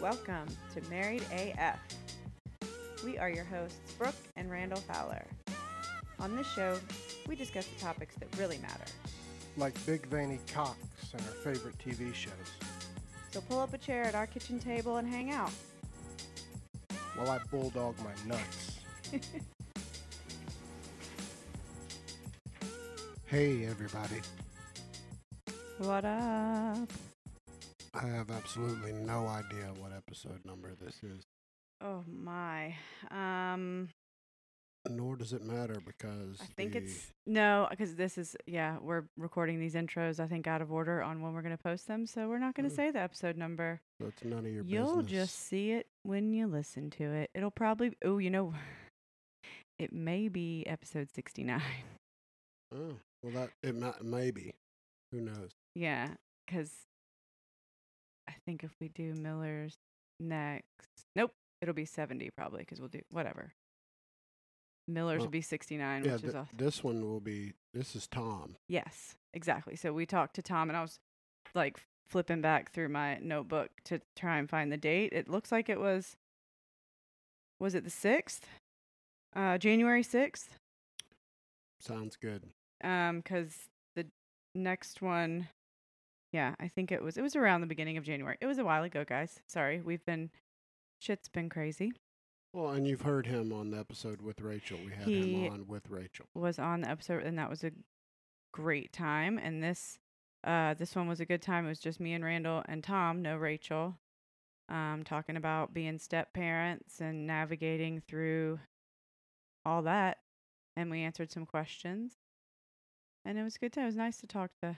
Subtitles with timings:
[0.00, 1.78] Welcome to Married AF.
[3.02, 5.24] We are your hosts, Brooke and Randall Fowler.
[6.18, 6.78] On this show,
[7.26, 8.84] we discuss the topics that really matter.
[9.56, 10.76] like big veiny cocks
[11.14, 12.32] and our favorite TV shows.
[13.30, 15.52] So pull up a chair at our kitchen table and hang out.
[17.14, 18.80] While I bulldog my nuts.
[23.26, 24.20] hey, everybody.
[25.78, 26.90] What up?
[28.06, 31.24] I have absolutely no idea what episode number this is,
[31.80, 32.74] Oh my.
[33.10, 33.88] Um,
[34.88, 39.58] nor does it matter because I think it's no, because this is yeah, we're recording
[39.58, 40.20] these intros.
[40.20, 42.68] I think out of order on when we're gonna post them, so we're not gonna
[42.68, 42.76] Mm.
[42.76, 43.80] say the episode number.
[44.00, 44.72] so it's none of your business.
[44.72, 45.12] You'll business.
[45.12, 47.30] just see it when you listen to it.
[47.34, 48.54] It'll probably oh, you know,
[49.78, 51.62] it may be episode sixty nine.
[52.74, 54.54] Oh, well, that it might maybe.
[55.12, 55.50] Who knows?
[55.74, 56.10] Yeah,
[56.46, 56.70] because
[58.28, 59.74] I think if we do Miller's
[60.20, 60.64] next,
[61.14, 63.52] nope, it'll be 70 probably because we'll do whatever.
[64.88, 66.56] Miller's Well, will be 69, yeah, which is th- awesome.
[66.56, 67.52] this one will be.
[67.74, 68.56] This is Tom.
[68.68, 69.74] Yes, exactly.
[69.76, 70.98] So we talked to Tom, and I was
[71.54, 75.12] like flipping back through my notebook to try and find the date.
[75.12, 76.14] It looks like it was,
[77.58, 78.42] was it the 6th?
[79.34, 80.50] Uh, January 6th?
[81.80, 82.44] Sounds good.
[82.84, 83.54] Um, because
[83.96, 84.06] the
[84.54, 85.48] next one,
[86.36, 88.36] yeah, I think it was it was around the beginning of January.
[88.42, 89.40] It was a while ago, guys.
[89.46, 90.30] Sorry, we've been
[90.98, 91.92] shit's been crazy.
[92.52, 94.78] Well, and you've heard him on the episode with Rachel.
[94.84, 96.26] We had He- him on with Rachel.
[96.34, 97.72] Was on the episode, and that was a
[98.52, 99.38] great time.
[99.38, 99.98] And this,
[100.44, 101.64] uh, this one was a good time.
[101.64, 103.98] It was just me and Randall and Tom, no Rachel.
[104.68, 108.58] Um, talking about being step parents and navigating through
[109.64, 110.18] all that,
[110.76, 112.16] and we answered some questions.
[113.24, 113.84] And it was a good time.
[113.84, 114.76] It was nice to talk to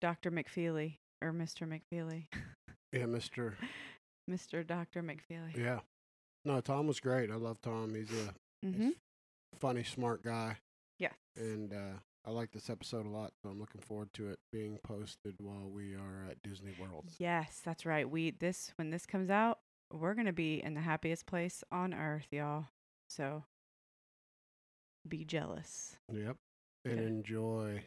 [0.00, 0.30] Dr.
[0.30, 1.66] McFeely or Mr.
[1.66, 2.26] McFeely.
[2.92, 3.56] Yeah, Mister.
[4.30, 4.66] Mr.
[4.66, 5.02] Dr.
[5.02, 5.56] McFeely.
[5.56, 5.80] Yeah.
[6.44, 7.30] No, Tom was great.
[7.30, 7.94] I love Tom.
[7.94, 8.34] He's a
[8.66, 8.90] Mm-hmm.
[9.58, 10.56] funny, smart guy,
[10.98, 11.12] Yes.
[11.36, 13.32] and uh, I like this episode a lot.
[13.42, 17.04] So I'm looking forward to it being posted while we are at Disney World.
[17.18, 18.08] Yes, that's right.
[18.08, 19.58] We this when this comes out,
[19.92, 22.66] we're gonna be in the happiest place on earth, y'all.
[23.08, 23.44] So
[25.06, 25.96] be jealous.
[26.12, 26.36] Yep.
[26.84, 27.06] And Yeah.
[27.06, 27.84] enjoy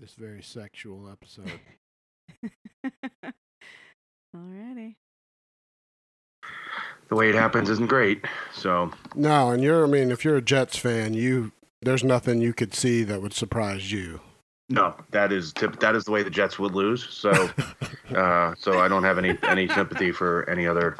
[0.00, 1.60] this very sexual episode.
[4.36, 4.96] Alrighty.
[7.08, 8.24] the way it happens isn't great.
[8.52, 9.84] So no, and you're.
[9.84, 11.52] I mean, if you're a Jets fan, you
[11.82, 14.20] there's nothing you could see that would surprise you.
[14.68, 17.08] no, that is tip, that is the way the Jets would lose.
[17.08, 17.30] So
[18.14, 20.96] uh, so I don't have any any sympathy for any other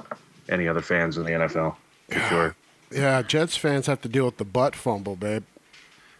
[0.48, 1.76] any other fans in the NFL
[2.08, 2.56] for sure.
[2.90, 5.44] Yeah, Jets fans have to deal with the butt fumble, babe.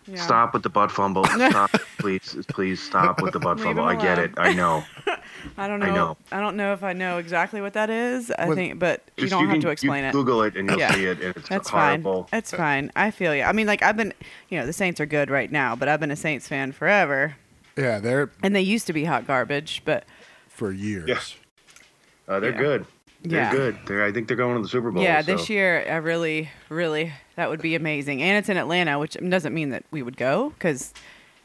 [0.08, 0.20] Yeah.
[0.22, 1.24] Stop with the butt fumble.
[1.24, 3.84] Stop, please, please stop with the butt Leave fumble.
[3.84, 4.30] I get it.
[4.36, 4.84] I know.
[5.58, 5.86] I don't know.
[5.86, 6.16] I know.
[6.30, 8.30] I don't know if I know exactly what that is.
[8.38, 10.12] I With- think, but you don't have can- to explain you it.
[10.12, 10.94] Google it and you'll Yeah.
[10.94, 11.20] see it.
[11.20, 12.24] And it's That's horrible.
[12.30, 12.38] fine.
[12.38, 12.92] It's fine.
[12.94, 13.42] I feel you.
[13.42, 14.12] I mean, like I've been,
[14.48, 17.34] you know, the Saints are good right now, but I've been a Saints fan forever,
[17.76, 19.82] Yeah, they're and they used to be hot garbage.
[19.84, 20.04] But
[20.48, 21.08] for years.
[21.08, 22.32] Yeah.
[22.32, 22.58] Uh, they're Yeah.
[22.58, 22.86] good.
[23.30, 23.50] They're Yeah.
[23.52, 23.78] good.
[23.86, 25.02] They're, I think they're going to the Super Bowl.
[25.02, 25.36] yeah, so.
[25.36, 29.52] this year I really, really that would be amazing, and it's in Atlanta, which doesn't
[29.54, 30.92] mean that we would go because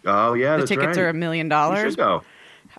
[0.06, 1.00] Oh yeah, the that's tickets right.
[1.00, 1.80] are a million You dollars.
[1.92, 2.24] should go.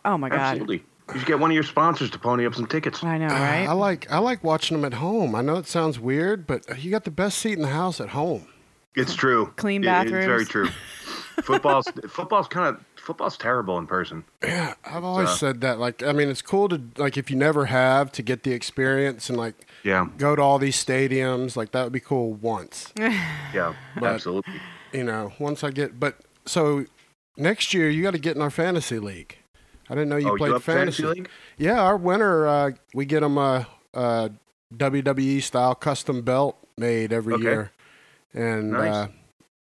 [0.05, 0.85] Oh my god, Absolutely.
[1.13, 3.03] You should get one of your sponsors to pony up some tickets.
[3.05, 3.69] I know, Ah, right?
[3.69, 5.35] I like I like watching them at home.
[5.35, 8.11] I know it sounds weird, but you got the best seat in the house at
[8.11, 8.47] home.
[8.95, 9.53] It's true.
[9.57, 10.69] Clean It- It's very true.
[11.43, 14.25] football's football's kind of football's terrible in person.
[14.43, 15.79] Yeah, I've always Uh, said that.
[15.79, 19.29] Like, I mean, it's cool to like if you never have to get the experience
[19.29, 21.57] and like Yeah, go to all these stadiums.
[21.57, 22.93] Like that would be cool once.
[22.99, 24.55] yeah, But- absolutely.
[24.93, 25.99] You know, once I get.
[25.99, 26.85] But so
[27.37, 29.37] next year you got to get in our fantasy league.
[29.91, 31.03] I didn't know you oh, played you fantasy.
[31.03, 31.31] fantasy league?
[31.59, 34.31] Yeah, our winner, uh, we get him a, a
[34.75, 37.43] WWE style custom belt made every Okay.
[37.43, 37.73] year,
[38.33, 38.95] and Nice.
[38.95, 39.09] uh,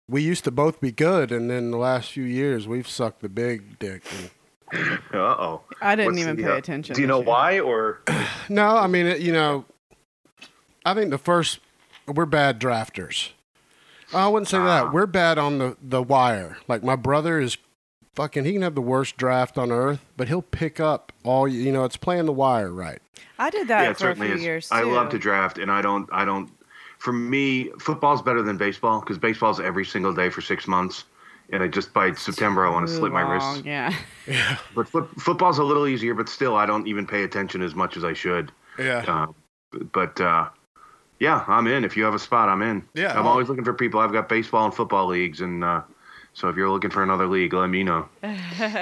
[0.08, 3.28] we used to both be good, and then the last few years we've sucked the
[3.28, 4.02] big dick.
[4.12, 4.30] And,
[5.12, 5.62] Uh oh.
[5.80, 6.94] I didn't even pay uh, attention.
[6.94, 7.26] Do you know year.
[7.26, 8.00] why or?
[8.48, 9.64] no, I mean, it, you know,
[10.84, 11.60] I think the first
[12.06, 13.30] we're bad drafters.
[14.14, 14.64] I wouldn't say Ah.
[14.84, 14.92] that.
[14.92, 16.56] We're bad on the the wire.
[16.68, 17.56] Like my brother is
[18.14, 18.44] fucking.
[18.44, 21.46] He can have the worst draft on earth, but he'll pick up all.
[21.46, 23.00] You know, it's playing the wire right.
[23.38, 24.42] I did that yeah, for a certainly few is.
[24.42, 24.74] years too.
[24.74, 26.08] I love to draft, and I don't.
[26.12, 26.50] I don't.
[27.02, 31.04] For me, football's better than baseball because baseball's every single day for six months,
[31.50, 33.62] and I just by September I want to Too slit my wrists.
[33.64, 33.92] Yeah.
[34.28, 37.74] Yeah, But foot, football's a little easier, but still, I don't even pay attention as
[37.74, 38.52] much as I should.
[38.78, 39.04] yeah.
[39.08, 40.48] Uh, but uh,
[41.18, 41.84] yeah, I'm in.
[41.84, 42.84] If you have a spot, I'm in.
[42.94, 43.98] Yeah, I'm I'll- always looking for people.
[43.98, 45.82] I've got baseball and football leagues, and uh,
[46.34, 48.08] so if you're looking for another league, let me know.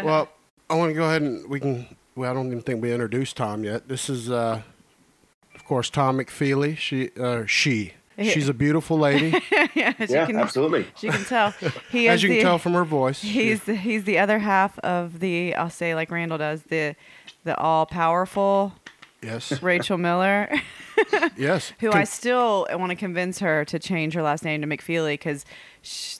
[0.05, 0.28] Well,
[0.69, 3.38] I want to go ahead and we can well, I don't even think we introduced
[3.38, 3.88] Tom yet.
[3.88, 4.61] This is, uh,
[5.55, 6.76] of course, Tom McFeely.
[6.76, 7.94] She, uh, she,
[8.25, 9.31] she's a beautiful lady,
[9.75, 10.87] yeah, Yeah, can, absolutely.
[10.96, 11.50] As you can tell,
[11.90, 13.20] he as is you can the, tell from her voice.
[13.22, 16.96] He's the, he's the other half of the I'll say like Randall does the
[17.44, 18.75] the all powerful
[19.22, 20.50] yes, Rachel Miller,
[21.37, 21.72] yes.
[21.81, 25.14] who Con- I still want to convince her to change her last name to McFeely
[25.14, 25.44] because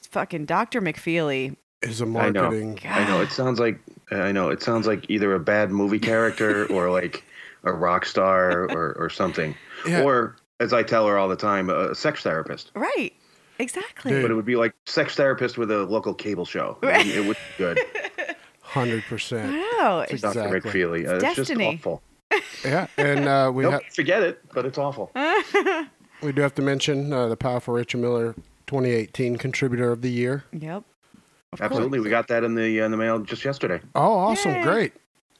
[0.09, 0.81] fucking Dr.
[0.81, 1.55] McFeely.
[1.81, 2.41] is a I know.
[2.43, 2.79] marketing.
[2.85, 3.21] I know.
[3.21, 3.79] It sounds like
[4.11, 4.49] I know.
[4.49, 7.23] It sounds like either a bad movie character or like
[7.63, 9.55] a rock star or, or something.
[9.87, 10.03] Yeah.
[10.03, 12.71] Or as I tell her all the time, a sex therapist.
[12.75, 13.11] Right.
[13.59, 14.11] Exactly.
[14.11, 14.21] Dude.
[14.21, 16.77] But it would be like sex therapist with a local cable show.
[16.81, 17.05] Right.
[17.05, 17.79] It would be good.
[18.61, 19.51] Hundred percent.
[19.51, 20.05] know.
[20.09, 20.39] It's, Dr.
[20.55, 20.71] Exactly.
[20.71, 21.07] McFeely.
[21.07, 21.75] Uh, it's just destiny.
[21.75, 22.01] awful.
[22.63, 25.11] Yeah, and uh, we Nope, have forget it, but it's awful.
[26.21, 28.33] we do have to mention uh, the powerful Richard Miller,
[28.67, 30.45] 2018 contributor of the year.
[30.53, 30.83] yep.
[31.51, 33.81] Of Absolutely, we got that in the uh, in the mail just yesterday.
[33.95, 34.51] Oh, awesome!
[34.53, 34.63] Yay.
[34.63, 34.93] Great,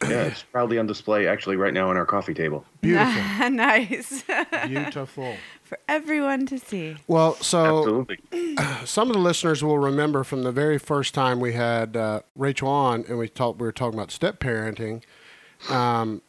[0.04, 2.66] Yeah, it's proudly on display actually right now on our coffee table.
[2.82, 4.24] beautiful, nice.
[4.68, 5.36] beautiful.
[5.64, 6.98] For everyone to see.
[7.08, 8.58] Well, so Absolutely.
[8.86, 12.68] some of the listeners will remember from the very first time we had uh, Rachel
[12.68, 13.60] on, and we talked.
[13.60, 15.02] We were talking about step parenting,
[15.70, 16.22] um,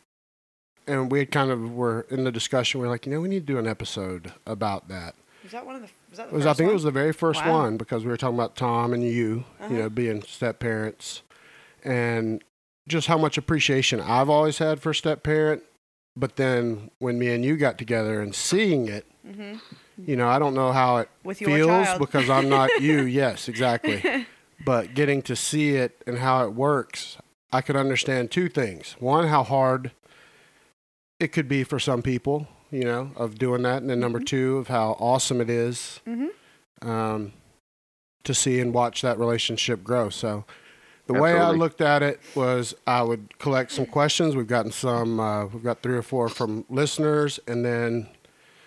[0.87, 2.81] and we kind of were in the discussion.
[2.81, 5.15] We are like, you know, we need to do an episode about that.
[5.43, 7.13] Was that one of the was that It was, I think it was the very
[7.13, 7.63] first Wow.
[7.63, 11.23] one because we were talking about Tom and you, you know, being step parents,
[11.83, 12.45] and
[12.89, 15.63] just how much appreciation I've always had for step parent.
[16.17, 19.55] But then when me and you got together and seeing it, hmm
[20.05, 23.03] you know, I don't know how it feels because I'm not you.
[23.03, 24.03] Yes, exactly.
[24.65, 27.19] but getting to see it and how it works,
[27.53, 28.97] I could understand two things.
[28.99, 29.93] One, how hard
[31.21, 34.27] it could be for some people, you know, of doing that, and then number Mhm.
[34.27, 36.29] two, of how awesome it is hmm
[36.81, 37.33] um,
[38.25, 40.09] to see and watch that relationship grow.
[40.09, 40.45] So
[41.13, 44.35] the way I looked at it was I would collect some questions.
[44.37, 48.09] We've gotten some, uh, we've got three or four from listeners, and then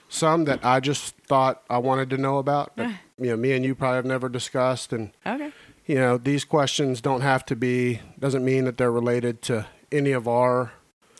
[0.10, 3.66] some that I just thought I wanted to know about that you know me and
[3.66, 4.94] you probably have never discussed.
[4.94, 5.52] And Okay.
[5.86, 10.12] you know these questions don't have to be doesn't mean that they're related to any
[10.12, 10.72] of our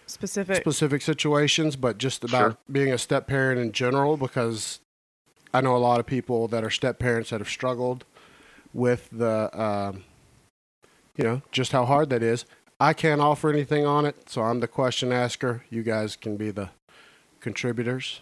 [0.08, 0.58] Specific.
[0.58, 2.58] specific situations, but just about Sure.
[2.72, 4.80] being a step parent in general, because
[5.54, 8.06] I know a lot of people that are step parents that have struggled
[8.74, 10.04] with the, um,
[11.16, 12.46] you know, just how hard that is.
[12.80, 15.64] I can't offer anything on it, so I'm the question asker.
[15.70, 16.70] You guys can be the
[17.40, 18.22] contributors.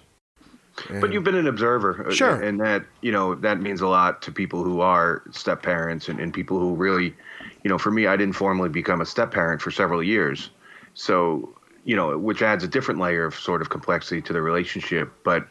[0.89, 2.41] But you've been an observer, uh, Sure.
[2.41, 6.19] and that you know that means a lot to people who are step parents and,
[6.19, 7.15] and people who really,
[7.63, 10.49] you know, for me, I didn't formally become a step parent for several years,
[10.95, 11.55] so
[11.85, 15.11] you know, which adds a different layer of sort of complexity to the relationship.
[15.23, 15.47] But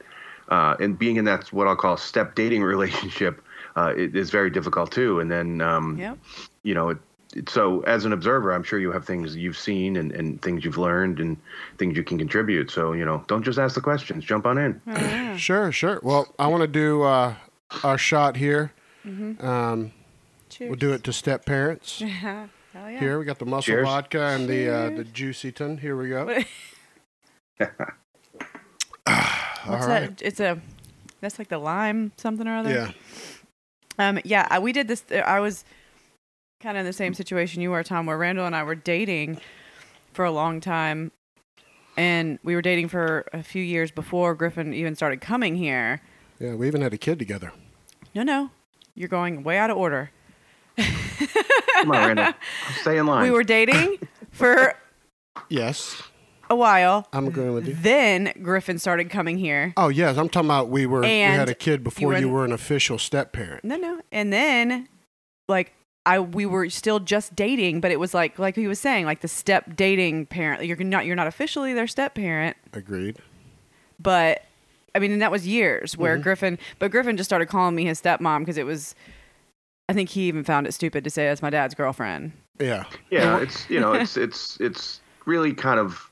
[0.49, 3.41] uh, and being in that what I'll call step dating relationship,
[3.77, 5.21] uh, it is very difficult too.
[5.21, 6.19] And then um, Yep.
[6.65, 7.12] you know, it, it,
[7.49, 10.79] so as an observer, I'm sure you have things you've seen and, and things you've
[10.79, 11.37] learned and
[11.79, 12.71] things you can contribute.
[12.71, 14.81] So, you know, don't just ask the questions, jump on in.
[14.87, 15.37] Oh, yeah.
[15.37, 15.99] Sure, sure.
[16.03, 17.35] Well, I want to do uh,
[17.83, 18.73] our shot here.
[19.07, 19.43] Mhm.
[19.43, 19.93] Um,
[20.61, 22.01] we'll do it to step parents.
[22.01, 23.01] Hell yeah.
[23.01, 23.87] Here we got the muscle Cheers.
[23.87, 25.39] vodka and the uh, the Cheers.
[25.43, 25.81] juicyton.
[25.81, 26.29] Here we go.
[29.07, 29.17] All
[29.67, 30.17] What's right.
[30.17, 30.23] that?
[30.23, 30.61] It's a.
[31.21, 32.71] That's like the lime something or other.
[32.71, 32.91] Yeah.
[33.99, 34.19] Um.
[34.25, 34.59] Yeah.
[34.59, 35.05] We did this.
[35.25, 35.65] I was
[36.63, 39.39] kind of in the same situation you were, Tom, where Randall and I were dating
[40.13, 41.11] for a long time,
[41.97, 46.01] and we were dating for a few years before Griffin even started coming here.
[46.39, 47.53] Yeah, we even had a kid together.
[48.15, 48.51] No, no,
[48.95, 50.11] you're going way out of order.
[50.79, 52.33] Come on, Randall.
[52.81, 53.23] Stay in line.
[53.23, 53.99] We were dating
[54.31, 54.75] for
[55.49, 56.03] Yes,
[56.51, 57.07] a while.
[57.13, 57.75] I'm agreeing with you.
[57.75, 59.73] Then Griffin started coming here.
[59.77, 62.33] Oh yes, I'm talking about we were we had a kid before were you in-
[62.33, 63.65] were an official step parent.
[63.65, 64.01] No, no.
[64.13, 64.89] And then
[65.49, 65.73] like
[66.05, 69.21] I we were still just dating, but it was like like he was saying, like
[69.21, 70.65] the step dating parent.
[70.65, 73.19] You're not you're not officially their step parent, Agreed.
[74.01, 74.45] but
[74.95, 76.23] I mean, and that was years where Mhm.
[76.23, 78.95] Griffin, but Griffin just started calling me his stepmom because it was.
[79.89, 82.33] I think he even found it stupid to say that's my dad's girlfriend.
[82.61, 82.85] Yeah.
[83.11, 86.11] yeah, it's you know, it's it's it's really kind of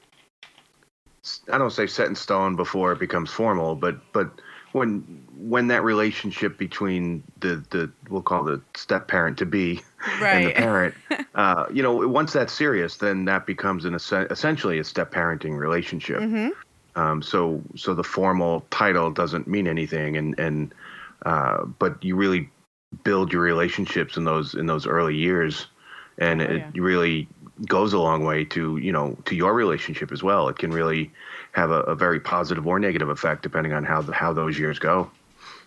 [1.53, 4.31] I don't say set in stone before it becomes formal, but but
[4.73, 5.01] when
[5.37, 9.81] when that relationship between the the we'll call the step parent to be
[10.31, 10.95] and the parent,
[11.35, 15.57] uh, you know, once that's serious, then that becomes an essen- essentially a step parenting
[15.59, 16.19] relationship.
[16.19, 16.49] hmm
[16.97, 20.75] Um, so so the formal title doesn't mean anything, and and
[21.25, 22.51] uh, but you really
[23.05, 25.67] build your relationships in those in those early years,
[26.19, 26.71] and Oh, it yeah.
[26.75, 27.29] really
[27.69, 30.49] goes a long way to you know to your relationship as well.
[30.49, 31.11] It can really
[31.53, 34.79] have a, a very positive or negative effect depending on how the, how those years
[34.79, 35.11] go.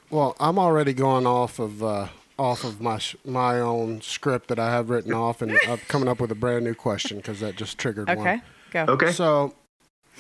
[0.10, 4.60] Well, I'm already going off of uh, off of my sh- my own script that
[4.60, 7.56] I have written off, and I'm coming up with a brand new question because that
[7.56, 8.20] just triggered Okay.
[8.20, 8.28] one.
[8.28, 8.42] Okay,
[8.86, 8.94] go.
[8.94, 9.12] Okay.
[9.12, 9.56] So,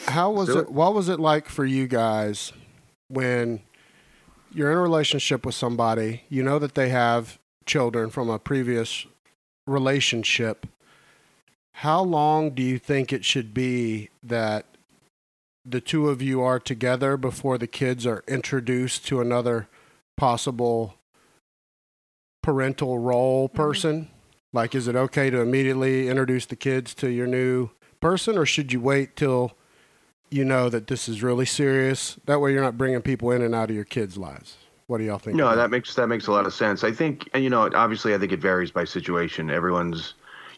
[0.08, 0.72] how was it, it.
[0.72, 2.54] What was it like for you guys
[3.08, 3.62] when
[4.52, 6.24] you're in a relationship with somebody?
[6.30, 9.06] You know that they have children from a previous
[9.68, 10.66] relationship.
[11.78, 14.66] How long do you think it should be that
[15.66, 19.68] the two of you are together before the kids are introduced to another
[20.18, 20.96] possible
[22.42, 23.54] parental role Mhm.
[23.54, 24.08] person?
[24.52, 27.70] Like, is it okay to immediately introduce the kids to your new
[28.02, 29.54] person, or should you wait till
[30.30, 32.18] you know that this is really serious?
[32.26, 34.58] That way, you're not bringing people in and out of your kids' lives.
[34.88, 35.38] What do y'all think?
[35.38, 36.84] No, that makes that makes a lot of sense.
[36.84, 39.50] I think, and you know, obviously, I think it varies by situation.
[39.50, 40.14] Everyone's,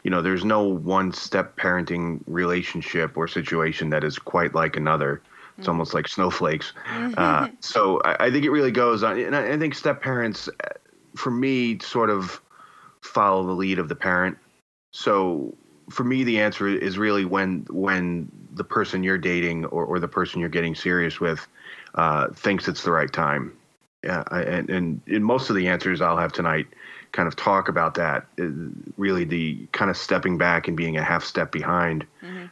[0.06, 5.20] you know, there's no one step parenting relationship or situation that is quite like another.
[5.58, 6.74] It's almost like snowflakes.
[7.18, 10.48] Uh, so I, I think it really goes on, and I, I think step parents,
[10.48, 10.68] uh,
[11.16, 12.40] for me, sort of
[13.02, 14.38] follow the lead of the parent.
[14.92, 15.56] So
[15.90, 20.08] for me, the answer is really when when the person you're dating or, or the
[20.08, 21.48] person you're getting serious with
[21.96, 23.54] uh, thinks it's the right time.
[24.04, 26.68] Yeah, I, and, and in most of the answers I'll have tonight
[27.16, 28.26] kind of talk about that.
[28.40, 28.50] uh,
[28.98, 32.06] Really, the kind of stepping back and being a half step behind,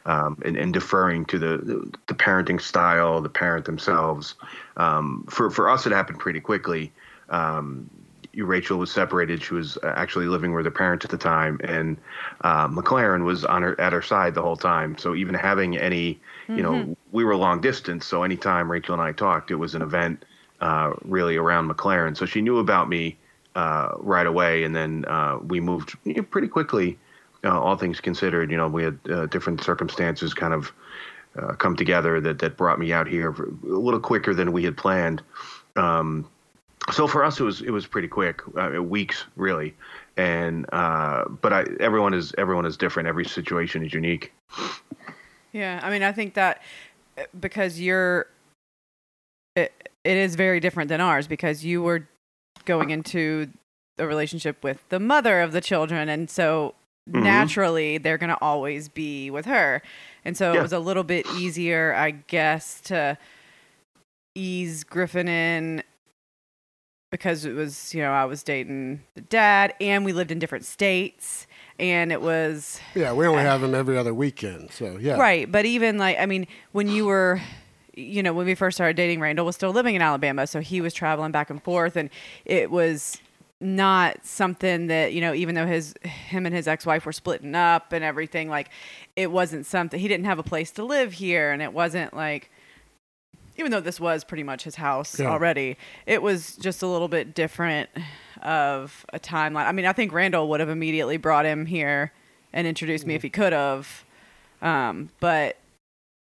[0.06, 4.34] um, and, and deferring to the the parenting style, the parent themselves.
[4.76, 6.92] Um, for for us, it happened pretty quickly.
[7.28, 7.88] Um,
[8.36, 9.42] Rachel was separated.
[9.42, 11.96] She was actually living with her parents at the time, and
[12.40, 14.98] uh, McLaren was on her at her side the whole time.
[14.98, 16.18] So even having any,
[16.48, 18.06] you know, we were long distance.
[18.06, 20.24] So anytime Rachel and I talked, it was an event
[20.60, 22.16] uh, really around McLaren.
[22.16, 23.16] So she knew about me
[23.54, 26.98] uh, right away, and then uh, we moved you know, pretty quickly.
[27.44, 30.72] Uh, all things considered, you know, we had uh, different circumstances kind of
[31.38, 34.76] uh, come together that that brought me out here a little quicker than we had
[34.76, 35.22] planned.
[35.76, 36.26] Um,
[36.92, 38.42] so for us, it was it was pretty quick,
[38.80, 39.74] weeks really,
[40.16, 43.08] and but I, everyone is everyone is different.
[43.08, 44.32] Every situation is unique.
[45.54, 46.62] Yeah, I mean, I think that
[47.38, 48.26] because you're,
[49.54, 52.08] it, it is very different than ours because you were
[52.64, 53.48] going into
[53.98, 56.74] a relationship with the mother of the children, and so
[57.08, 57.22] Mhm.
[57.22, 59.82] naturally they're going to always be with her,
[60.24, 60.58] and so Yeah.
[60.60, 63.18] it was a little bit easier, I guess, to
[64.34, 65.82] ease Griffin in
[67.10, 70.64] because it was you know I was dating the dad, and we lived in different
[70.64, 71.46] states,
[71.78, 75.16] and it was Yeah, we only have them every other weekend, so yeah.
[75.16, 75.50] Right.
[75.50, 77.40] But even like, I mean, when you were,
[77.96, 80.46] you know, when we first started dating, Randall was still living in Alabama.
[80.46, 81.96] So he was traveling back and forth.
[81.96, 82.10] And
[82.44, 83.18] it was
[83.60, 87.54] not something that, you know, even though his, him and his ex wife were splitting
[87.54, 88.68] up and everything, like,
[89.16, 91.50] it wasn't something, he didn't have a place to live here.
[91.52, 92.50] And it wasn't like,
[93.56, 95.30] even though this was pretty much his house Yeah.
[95.30, 97.88] already, it was just a little bit different
[98.42, 99.66] of a timeline.
[99.66, 102.12] I mean, I think Randall would have immediately brought him here
[102.52, 104.04] and introduced me if he could have.
[104.60, 105.56] Um, but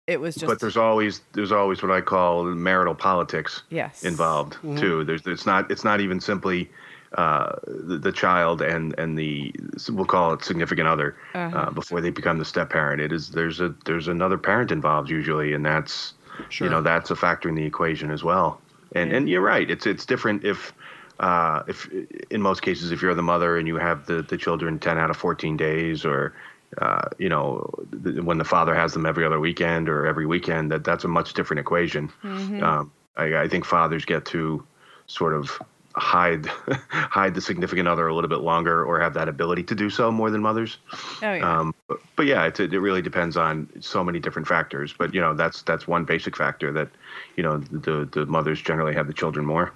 [0.07, 4.57] it was just but there's always there's always what I call marital politics yes involved
[4.65, 4.79] Mhm.
[4.81, 5.05] too.
[5.05, 6.71] There's it's not it's not even simply
[7.17, 9.55] uh, the, the child and and the
[9.91, 11.57] we'll call it significant other Uh-huh.
[11.57, 13.01] uh, before they become the step parent.
[13.01, 16.15] It is there's a there's another parent involved usually, and that's
[16.49, 16.67] Sure.
[16.67, 18.61] you know that's a factor in the equation as well.
[18.95, 19.17] And Yeah.
[19.19, 19.71] and you're right.
[19.71, 20.73] It's it's different if.
[21.21, 21.89] Uh, if
[22.31, 25.09] in most cases, if you're the mother and you have the, the children 10 out
[25.09, 26.33] of 14 days, or
[26.79, 27.69] uh, you know,
[28.05, 31.09] th- when the father has them every other weekend or every weekend, that that's a
[31.09, 32.11] much different equation.
[32.23, 32.63] Mhm.
[32.63, 34.65] Um, I, I think fathers get to
[35.07, 35.61] sort of
[35.95, 36.47] hide
[36.89, 40.11] hide the significant other a little bit longer, or have that ability to do so
[40.11, 40.79] more than mothers.
[41.23, 44.95] oh yeah Um, but, but yeah, it's, it really depends on so many different factors.
[44.97, 46.89] But you know, that's that's one basic factor that
[47.37, 49.73] you know the the mothers generally have the children more.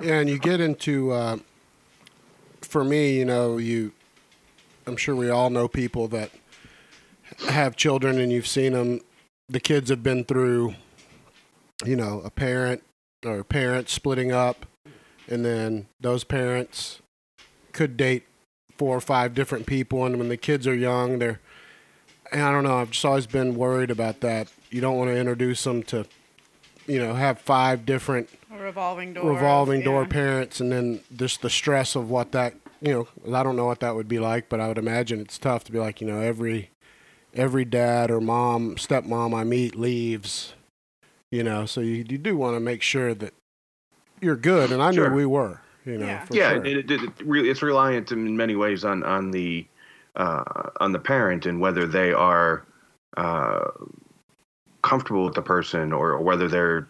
[0.00, 1.36] Yeah, and you get into, uh,
[2.62, 3.92] for me, you know, you,
[4.88, 6.30] I'm sure we all know people that
[7.48, 9.00] have children and you've seen them.
[9.48, 10.74] The kids have been through,
[11.84, 12.82] you know, a parent
[13.24, 14.66] or parents splitting up,
[15.28, 17.00] and then those parents
[17.72, 18.24] could date
[18.76, 20.04] four or five different people.
[20.04, 21.40] And when the kids are young, they're,
[22.32, 24.48] and I don't know, I've just always been worried about that.
[24.70, 26.06] You don't want to introduce them to,
[26.86, 30.08] you know, have five different revolving door revolving door yeah.
[30.08, 33.80] parents and then just the stress of what that you know i don't know what
[33.80, 36.20] that would be like but i would imagine it's tough to be like you know
[36.20, 36.70] every
[37.34, 40.54] every dad or mom stepmom i meet leaves
[41.30, 43.34] you know so you, you do want to make sure that
[44.20, 45.10] you're good and i Sure.
[45.10, 46.24] knew we were you know Yeah.
[46.24, 46.64] for yeah, sure.
[46.64, 49.66] it, it, it really it's reliant in many ways on on the
[50.16, 52.64] uh, on the parent and whether they are
[53.16, 53.70] uh,
[54.82, 56.88] comfortable with the person or, or whether they're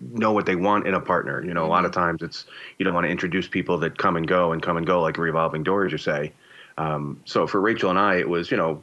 [0.00, 1.44] know what they want in a partner.
[1.44, 2.46] You know, a lot of times it's
[2.78, 5.18] you don't want to introduce people that come and go and come and go like
[5.18, 6.32] revolving doors, you say.
[6.78, 8.82] Um, so for Rachel and I, it was you know,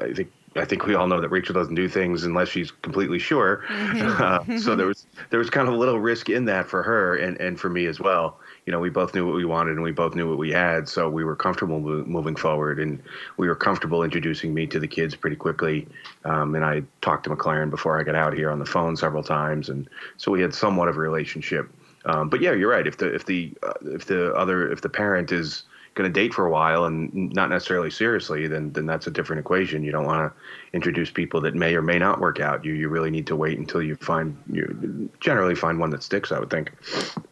[0.00, 3.18] I think I think we all know that Rachel doesn't do things unless she's completely
[3.18, 3.64] sure.
[3.68, 4.10] Mm-hmm.
[4.20, 7.16] Uh, so there was there was kind of a little risk in that for her
[7.16, 8.39] and, and for me as well.
[8.66, 10.88] You know, we both knew what we wanted and we both knew what we had,
[10.88, 13.02] so we were comfortable mo- moving forward, and
[13.36, 15.88] we were comfortable introducing me to the kids pretty quickly.
[16.24, 19.22] Um, and I talked to McLaren before I got out here on the phone several
[19.22, 21.70] times, and so we had somewhat of a relationship.
[22.04, 22.86] Um, but yeah, you're right.
[22.86, 25.64] If the if the uh, if the other if the parent is
[25.94, 29.40] going to date for a while and not necessarily seriously, then then that's a different
[29.40, 29.82] equation.
[29.82, 30.40] You don't want to
[30.72, 32.64] introduce people that may or may not work out.
[32.64, 36.32] You you really need to wait until you find you generally find one that sticks.
[36.32, 36.72] I would think.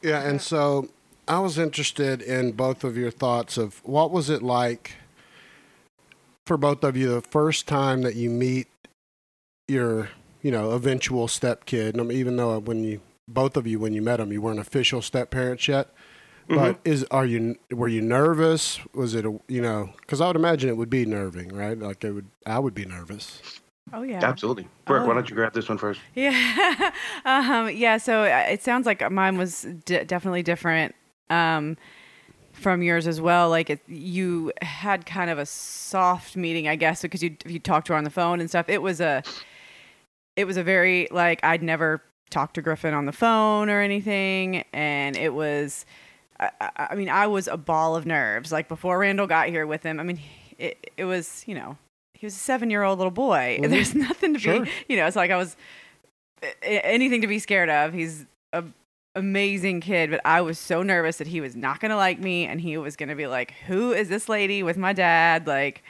[0.02, 0.88] Yeah, and so
[1.28, 4.92] I was interested in both of your thoughts of what was it like
[6.46, 8.68] for both of you the first time that you meet
[9.68, 10.08] your,
[10.42, 11.90] you know, eventual stepkid.
[11.90, 14.40] And I mean, even though when you both of you when you met him, you
[14.40, 15.92] weren't official step parents yet.
[16.48, 18.80] But is are you were you nervous?
[18.94, 19.90] Was it a you know?
[20.00, 21.78] Because I would imagine it would be nerving, right?
[21.78, 22.26] Like it would.
[22.46, 23.42] I would be nervous.
[23.92, 24.24] Oh yeah.
[24.24, 25.02] Absolutely, Brooke.
[25.02, 25.08] Oh.
[25.08, 26.00] Why don't you grab this one first?
[26.14, 26.90] Yeah.
[27.26, 27.98] um, yeah.
[27.98, 30.94] So uh, it sounds like mine was d- definitely different
[31.30, 31.76] um,
[32.52, 33.50] from yours as well.
[33.50, 37.86] Like it, you had kind of a soft meeting, I guess, because you you talked
[37.88, 38.68] to her on the phone and stuff.
[38.68, 39.22] It was a
[40.36, 44.64] it was a very like I'd never talked to Griffin on the phone or anything,
[44.72, 45.84] and it was.
[46.40, 48.52] I, I I mean, I was a ball of nerves.
[48.52, 50.20] Like before Randall got here with him, I mean,
[50.58, 51.76] it it was you know
[52.14, 53.58] he was a seven year old little boy.
[53.62, 53.70] Mhm.
[53.70, 54.64] There's nothing to Sure.
[54.64, 55.06] be you know.
[55.06, 55.56] It's like I was
[56.62, 57.92] anything to be scared of.
[57.92, 58.62] He's a
[59.14, 62.46] amazing kid, but I was so nervous that he was not going to like me
[62.46, 65.82] and he was going to be like, "Who is this lady with my dad?" like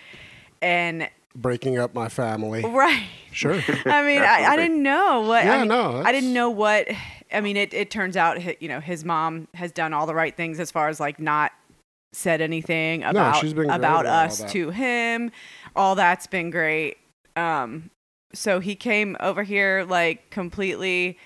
[0.63, 2.65] and Breaking up my family.
[2.65, 3.07] right.
[3.31, 3.53] Sure.
[3.85, 6.89] I mean, I, I didn't know what Yeah, I mean, no, I didn't know what
[7.33, 10.37] I mean, it it turns out you know, his mom has done all the right
[10.37, 11.53] things as far as like not
[12.13, 14.51] said anything about she's been great about about all us that.
[14.51, 15.31] to him.
[15.77, 16.97] All that's been great.
[17.37, 17.91] Um
[18.33, 21.19] so he came over here like completely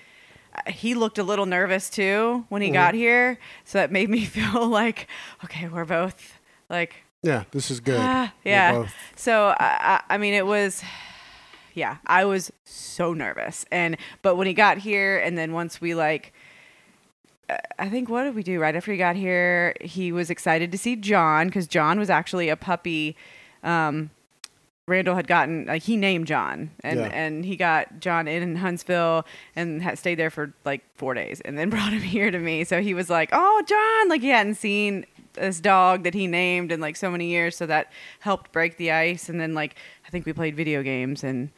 [0.67, 2.73] he looked a little nervous too when he Mhm.
[2.73, 5.07] got here, so that made me feel like
[5.43, 6.39] okay, we're both
[6.69, 7.99] like Yeah, this is good.
[7.99, 8.87] We're yeah.
[9.15, 10.83] so I, I, mean, it was,
[11.73, 15.95] yeah, I was so nervous, and but when he got here, and then once we
[15.95, 16.33] like,
[17.49, 19.73] uh, I think what did we do right after he got here?
[19.81, 23.15] He was excited to see John because John was actually a puppy.
[23.63, 24.09] Um,
[24.85, 27.05] Randall had gotten like he named John, and Yeah.
[27.07, 31.57] and he got John in Huntsville and had stayed there for like four days, and
[31.57, 32.63] then brought him here to me.
[32.65, 36.71] So he was like, "Oh, John!" Like he hadn't seen this dog that he named
[36.71, 39.29] in like so many years, so that helped break the ice.
[39.29, 41.49] And then like I think we played video games, and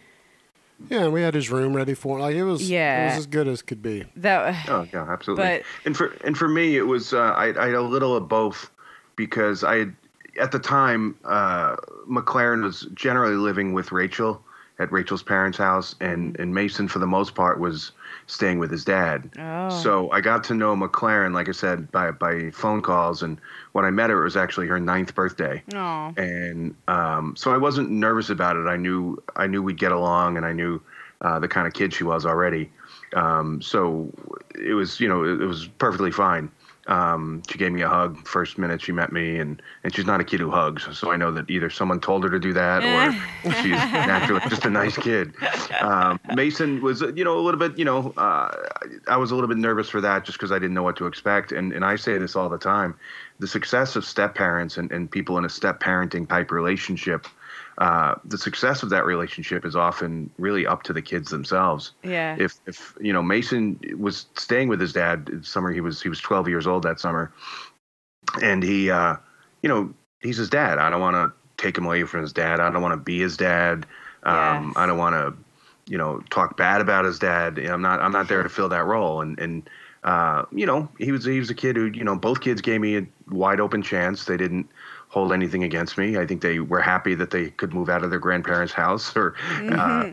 [0.90, 2.22] Yeah, and we had his room ready for him.
[2.22, 2.70] Like it was.
[2.70, 3.06] yeah, It Yeah.
[3.10, 4.06] was as good as could be.
[4.18, 5.46] that Oh yeah, absolutely.
[5.46, 8.28] But- and for and for me, it was uh, I, I had a little of
[8.30, 8.70] both
[9.16, 9.96] because I had
[10.40, 11.76] at the time uh,
[12.10, 14.42] McLaren was generally living with Rachel
[14.78, 17.92] at Rachel's parents' house, and and Mason for the most part was
[18.28, 19.30] staying with his dad.
[19.40, 23.40] oh So I got to know McLaren, like I said, by by phone calls, and
[23.72, 27.58] when I met her, it was actually her ninth birthday oh and um, so I
[27.58, 28.68] wasn't nervous about it.
[28.68, 30.82] I knew I knew we'd get along, and I knew
[31.22, 32.70] uh, the kind of kid she was already.
[33.16, 34.12] Um, so
[34.56, 36.52] it was you know it, it was perfectly fine.
[36.88, 40.22] Um, she gave me a hug first minute she met me, and and she's not
[40.22, 42.84] a kid who hugs, so I know that either someone told her to do that
[42.84, 45.34] or she's naturally just a nice kid.
[45.82, 48.56] Um, Mason was you know a little bit you know uh,
[49.08, 51.08] I was a little bit nervous for that just because I didn't know what to
[51.08, 52.96] expect, and and I say this all the time
[53.40, 57.28] the success of step parents and, and people in a step parenting type relationship,
[57.78, 61.92] uh, the success of that relationship is often really up to the kids themselves.
[62.04, 66.02] yeah If if you know Mason was staying with his dad the summer he was
[66.02, 67.32] he was 12 years old that summer,
[68.42, 69.16] and he uh,
[69.62, 70.78] you know he's his dad.
[70.78, 72.60] I don't want to take him away from his dad.
[72.60, 73.86] I don't want to be his dad.
[74.24, 74.74] Um, Yes.
[74.78, 77.60] I don't want to you know talk bad about his dad.
[77.60, 79.70] I'm not I'm not there to fill that role and and
[80.06, 82.80] uh, you know, he was he was a kid who, you know, both kids gave
[82.80, 84.26] me a wide open chance.
[84.26, 84.70] They didn't
[85.16, 86.18] hold anything against me.
[86.18, 89.34] I think they were happy that they could move out of their grandparents' house, or
[89.72, 90.12] uh,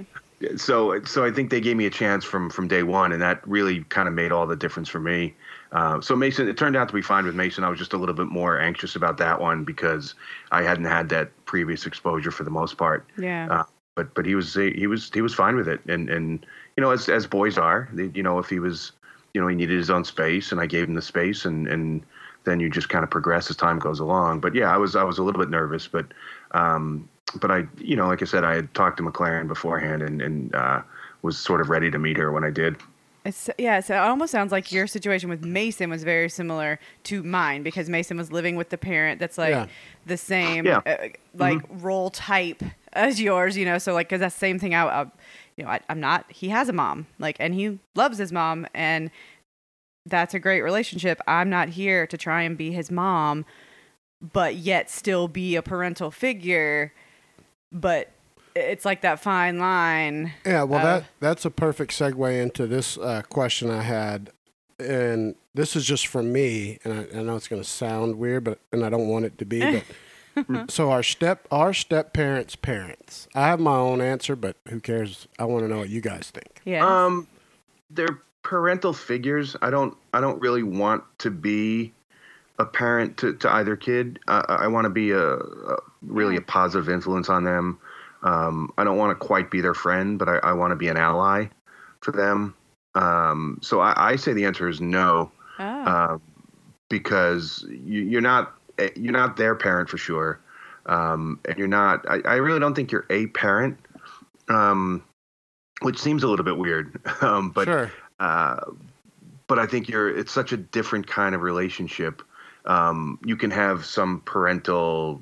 [0.56, 1.24] so so.
[1.24, 4.08] I think they gave me a chance from from day one, and that really kind
[4.08, 5.34] of made all the difference for me.
[5.72, 7.64] Uh, so Mason, it turned out to be fine with Mason.
[7.64, 10.14] I was just a little bit more anxious about that one because
[10.52, 14.34] I hadn't had that previous exposure for the most part yeah uh, but but he
[14.34, 17.58] was he was he was fine with it and and you know as as boys
[17.58, 18.92] are you know if he was
[19.34, 22.02] you know he needed his own space and I gave him the space and and
[22.44, 25.04] then you just kind of progress as time goes along but yeah I was I
[25.04, 26.06] was a little bit nervous but
[26.52, 27.08] um
[27.40, 30.54] but I you know like I said I had talked to McLaren beforehand and and
[30.54, 30.82] uh,
[31.22, 32.76] was sort of ready to meet her when I did
[33.24, 37.22] It's yeah, so it almost sounds like your situation with Mason was very similar to
[37.22, 39.66] mine because Mason was living with the parent that's like Yeah.
[40.06, 40.80] the same Yeah.
[40.84, 42.62] uh, like role type
[42.94, 43.78] as yours, you know.
[43.78, 44.74] So like, cause that's the same thing.
[44.74, 45.06] I, I
[45.56, 46.24] you know, I, I'm not.
[46.30, 49.10] He has a mom, like, and he loves his mom, and
[50.06, 51.20] that's a great relationship.
[51.26, 53.44] I'm not here to try and be his mom,
[54.20, 56.92] but yet still be a parental figure.
[57.70, 58.10] But
[58.54, 60.32] it's like that fine line.
[60.44, 64.30] Yeah, well, Uh, that that's a perfect segue into this uh, question I had,
[64.78, 68.44] and this is just from me, and I, I know it's going to sound weird,
[68.44, 69.82] but and I don't want it to be,
[70.34, 73.28] but so our step our step parents' parents.
[73.34, 75.28] I have my own answer, but who cares?
[75.38, 76.60] I want to know what you guys think.
[76.64, 76.86] Yeah.
[76.86, 77.28] Um,
[77.90, 79.56] they're parental figures.
[79.62, 79.96] I don't.
[80.12, 81.92] I don't really want to be
[82.58, 84.18] a parent to, to either kid.
[84.28, 87.78] I, I want to be a, a really a positive influence on them.
[88.22, 90.88] Um, I don't want to quite be their friend, but I, I want to be
[90.88, 91.46] an ally
[92.00, 92.54] for them.
[92.94, 95.64] Um, so I, I say the answer is no, oh.
[95.64, 96.18] uh,
[96.88, 100.40] because you, you're not eh, you're not their parent for sure,
[100.86, 102.08] um, and you're not.
[102.08, 103.78] I, I really don't think you're a parent,
[104.48, 105.02] um,
[105.80, 107.00] which seems a little bit weird.
[107.22, 107.92] Um, but sure.
[108.22, 108.70] Uh,
[109.48, 112.22] but I think you're it's such a different kind of relationship.
[112.66, 115.20] Um, you can have some parental,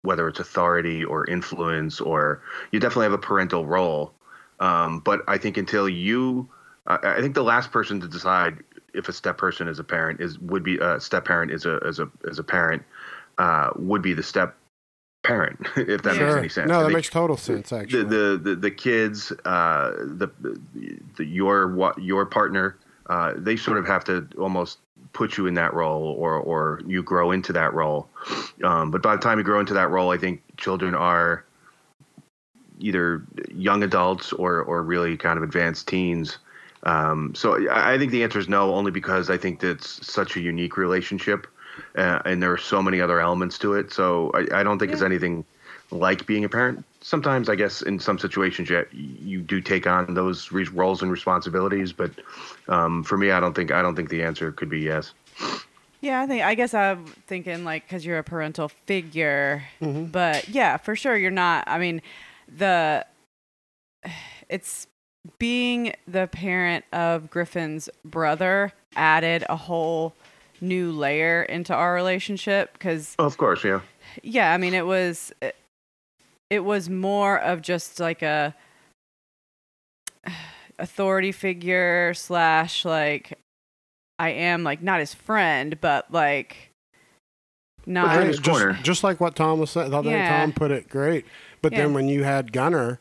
[0.00, 2.42] whether it's authority or influence, or
[2.72, 4.14] you definitely have a parental role.
[4.58, 6.48] Um, but I think until you,
[6.86, 10.22] I I think the last person to decide if a step person is a parent
[10.22, 12.82] is would be a step parent is a as a as a parent
[13.36, 14.56] uh, would be the step
[15.28, 16.24] parent if that Yeah.
[16.26, 16.68] makes any sense.
[16.68, 17.72] No, that think- makes total sense.
[17.72, 20.60] Actually, the, the the the kids, uh, the, the
[21.16, 22.76] the your what your partner,
[23.08, 24.78] uh, they sort of have to almost
[25.12, 28.08] put you in that role, or or you grow into that role.
[28.64, 31.44] Um, but by the time you grow into that role, I think children are
[32.80, 33.22] either
[33.54, 36.38] young adults or or really kind of advanced teens.
[36.84, 40.36] Um, so I I think the answer is no, only because I think that's such
[40.36, 41.46] a unique relationship,
[41.98, 43.92] uh, and there are so many other elements to it.
[43.92, 45.44] So I, I don't think it's anything
[45.90, 46.84] like being a parent.
[47.00, 51.10] Sometimes, I guess, in some situations, you, you do take on those re- roles and
[51.10, 51.92] responsibilities.
[51.92, 52.10] But
[52.68, 55.12] um, for me, I don't think I don't think the answer could be yes.
[56.00, 60.06] Yeah, I think I guess I'm thinking like because you're a parental figure, Mm-hmm.
[60.06, 61.64] but yeah, for sure you're not.
[61.66, 62.02] I mean,
[62.56, 63.04] the
[64.48, 64.86] it's
[65.38, 70.14] being the parent of Griffin's brother added a whole
[70.60, 73.80] new layer into our relationship because Of course, yeah.
[74.22, 75.56] yeah, I mean it was it,
[76.50, 78.54] it was more of just like a
[80.78, 83.38] authority figure slash like
[84.18, 86.70] I am like not his friend, but like
[87.86, 88.78] not in his just, corner.
[88.82, 89.94] just like what Tom was saying.
[89.94, 90.40] I think Yeah.
[90.40, 91.24] Tom put it great.
[91.62, 91.78] But Yeah.
[91.84, 93.00] then when you had Gunner,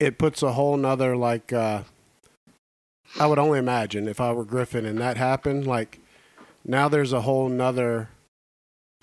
[0.00, 1.52] it puts a whole nother like.
[1.52, 1.82] Uh,
[3.20, 6.00] I would only imagine if I were Griffin and that happened, like
[6.66, 8.08] now there's a whole nother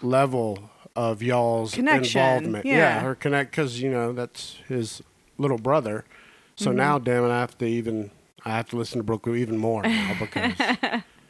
[0.01, 2.65] level of y'all's Connection, involvement.
[2.65, 3.03] yeah.
[3.05, 5.01] or connect because you know that's his
[5.37, 6.05] little brother.
[6.55, 6.75] So Mhm.
[6.75, 8.11] now, damn it, I have to even
[8.45, 10.53] I have to listen to Brooke even more now because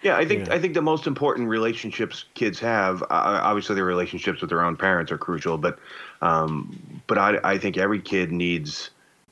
[0.01, 0.53] Yeah, I think Yeah.
[0.55, 4.75] I think the most important relationships kids have, uh, obviously their relationships with their own
[4.75, 5.79] parents are crucial, but
[6.21, 8.89] um, but I, I think every kid needs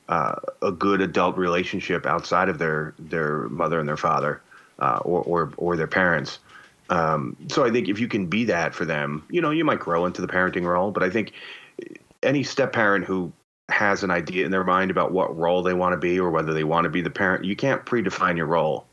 [0.08, 4.40] uh, a good adult relationship outside of their their mother and their father,
[4.78, 6.38] uh, or, or or their parents.
[6.92, 9.80] Um, so I think if you can be that for them, you know, you might
[9.80, 10.90] grow into the parenting role.
[10.90, 11.32] But I think
[12.22, 13.32] any step parent who
[13.68, 16.52] has an idea in their mind about what role they want to be or whether
[16.52, 18.86] they want to be the parent, you can't predefine your role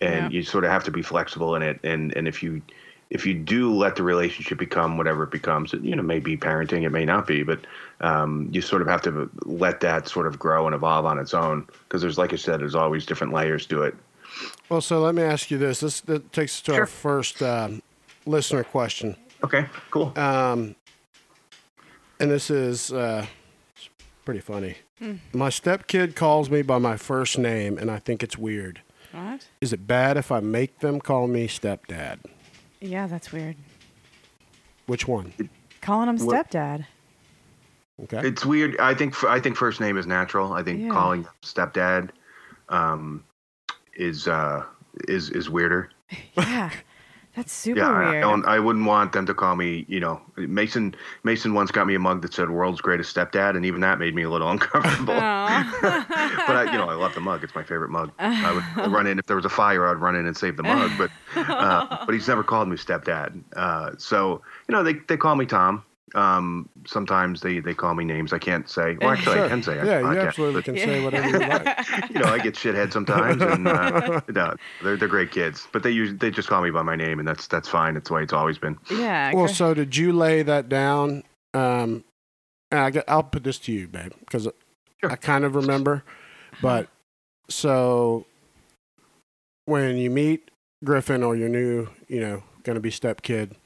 [0.00, 0.38] and Yeah.
[0.38, 2.62] you sort of have to be flexible in it and and if you
[3.10, 6.36] if you do let the relationship become whatever it becomes it you know may be
[6.36, 7.60] parenting it may not be but
[8.00, 11.34] um, you sort of have to let that sort of grow and evolve on its
[11.34, 13.94] own because there's like i said there's always different layers to it
[14.68, 15.80] well, so let me ask you this.
[15.80, 17.82] This that takes us to our first um,
[18.26, 19.16] listener question.
[19.44, 20.74] okay cool Um,
[22.20, 23.26] and this is uh,
[24.24, 24.76] pretty funny.
[25.34, 28.80] My stepkid calls me by my first name, and I think it's weird.
[29.12, 29.46] what?
[29.60, 32.20] Is it bad if I make them call me stepdad?
[32.80, 33.56] Yeah, that's weird.
[34.86, 35.34] Which one?
[35.82, 36.86] Calling him stepdad.
[38.02, 38.28] Okay.
[38.28, 40.90] it's weird i think i think first name is natural i think Yeah.
[40.90, 42.10] calling stepdad
[42.68, 43.24] um,
[43.96, 44.64] is uh,
[45.08, 45.90] is is weirder
[46.36, 46.70] Yeah,
[47.34, 48.22] that's super yeah, I, I weird.
[48.22, 48.44] don't.
[48.46, 49.84] I wouldn't want them to call me.
[49.88, 50.94] You know, Mason.
[51.22, 54.14] Mason once got me a mug that said "World's Greatest Stepdad," and even that made
[54.14, 55.14] me a little uncomfortable.
[55.14, 55.20] But
[56.56, 57.44] I, you know, I love the mug.
[57.44, 58.10] It's my favorite mug.
[58.18, 59.86] I would run in if there was a fire.
[59.88, 60.90] I'd run in and save the mug.
[60.96, 63.42] But uh, but he's never called me stepdad.
[63.54, 65.82] Uh, so you know, they they call me Tom.
[66.14, 68.96] Um, sometimes they, they call me names I can't say.
[69.00, 69.76] Well, actually, I can say.
[69.76, 71.78] Yeah, I, you I absolutely can say whatever you like.
[72.10, 75.66] You know, I get shithead sometimes, and uh, no, they're they're great kids.
[75.72, 77.96] But they use they just call me by my name, and that's that's fine.
[77.96, 78.78] It's the way it's always been.
[78.90, 79.32] yeah.
[79.34, 81.24] Well, so did you lay that down?
[81.54, 82.04] Um,
[82.70, 84.44] and I, got- I'll put this to you, babe, because
[85.00, 85.10] Sure.
[85.10, 86.04] I kind of remember.
[86.62, 86.88] But
[87.48, 88.26] so
[89.66, 90.50] when you meet
[90.84, 93.56] Griffin or your new, you know, going to be step kid,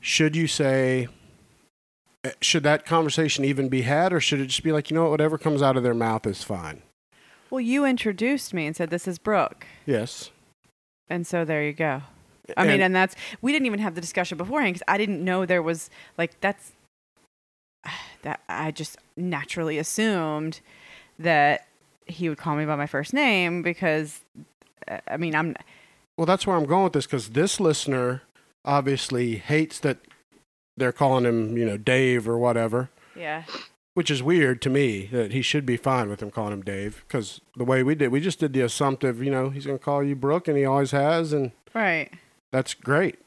[0.00, 1.08] should you say,
[2.40, 5.10] should that conversation even be had, or should it just be like, you know what,
[5.12, 6.82] whatever comes out of their mouth is fine?
[7.50, 10.30] well, you introduced me and said this is Brooke, Yes.
[11.08, 12.02] and so there you go.
[12.56, 15.24] I mean, And- and that's we didn't even have the discussion beforehand because I didn't
[15.24, 16.72] know there was like that's
[18.22, 20.60] that I just naturally assumed
[21.18, 21.66] that
[22.06, 24.20] he would call me by my first name because
[24.88, 25.56] uh, I mean I'm
[26.16, 28.22] Well, that's where I'm going with this because this listener
[28.64, 29.98] obviously hates that
[30.80, 33.44] they're calling him, you know, Dave or whatever, yeah
[33.94, 37.04] which is weird to me that he should be fine with him calling him Dave
[37.06, 39.84] because the way we did, we just did the assumptive, you know, he's going to
[39.84, 42.10] call you Brooke and he always has, and right
[42.52, 43.18] that's great.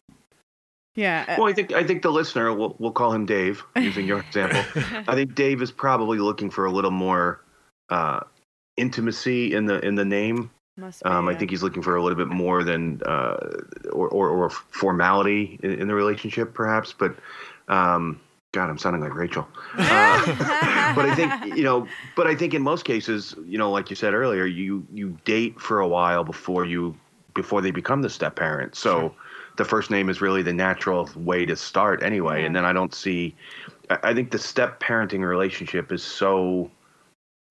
[0.95, 4.07] yeah uh, Well, I think I think the listener we'll we'll call him Dave, using
[4.07, 4.63] your example.
[5.07, 7.41] I think Dave is probably looking for a little more
[7.89, 8.21] uh,
[8.77, 10.49] intimacy in the in the name.
[11.05, 13.37] Um, I think he's looking for a little bit more than uh,
[13.91, 16.93] or, or or formality in, in the relationship, perhaps.
[16.93, 17.15] But
[17.67, 18.19] um,
[18.53, 19.47] God, I'm sounding like Rachel.
[19.77, 20.25] Uh,
[20.95, 21.87] but I think you know.
[22.15, 25.59] But I think in most cases, you know, like you said earlier, you you date
[25.59, 26.95] for a while before you
[27.35, 28.75] before they become the step parent.
[28.75, 29.13] So Sure.
[29.57, 32.41] the first name is really the natural way to start anyway.
[32.41, 32.47] Yeah.
[32.47, 33.35] And then I don't see.
[33.91, 36.71] I I think the step parenting relationship is so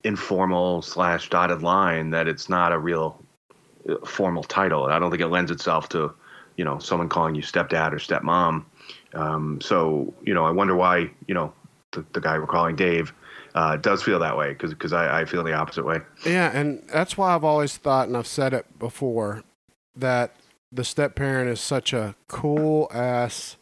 [0.05, 3.21] informal slash dotted line that it's not a real
[3.89, 4.85] uh, formal title.
[4.85, 6.13] I don't think it lends itself to,
[6.57, 8.65] you know, someone calling you stepdad or stepmom.
[9.15, 11.53] Um, so, you know, I wonder why, you know,
[11.93, 13.13] the, the guy we're calling Dave
[13.55, 16.01] uh, does feel that way because I, I feel the opposite way.
[16.25, 19.45] Yeah, and that's why I've always thought, and I've said it before,
[19.95, 20.35] that
[20.71, 23.57] the step parent is such a cool ass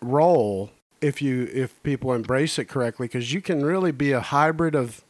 [0.00, 0.70] role
[1.02, 5.04] if you if people embrace it correctly, because you can really be a hybrid of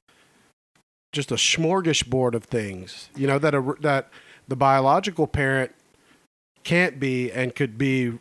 [1.12, 3.10] just a smorgasbord of things.
[3.14, 4.10] You know that a, that
[4.48, 5.72] the biological parent
[6.64, 8.18] can't be and could be.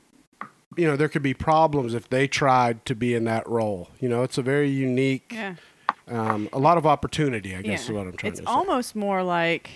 [0.77, 3.89] You know, there could be problems if they tried to be in that role.
[3.99, 5.55] You know, it's a very unique yeah
[6.11, 8.51] um, a lot of opportunity, I guess, is what I'm trying it's to say.
[8.51, 9.69] It's almost more like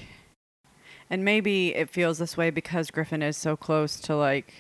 [1.10, 4.54] and maybe it feels this way because Griffin is so close to like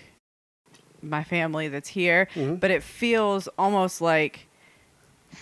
[1.06, 2.60] my family that's here, Mhm.
[2.60, 4.48] but it feels almost like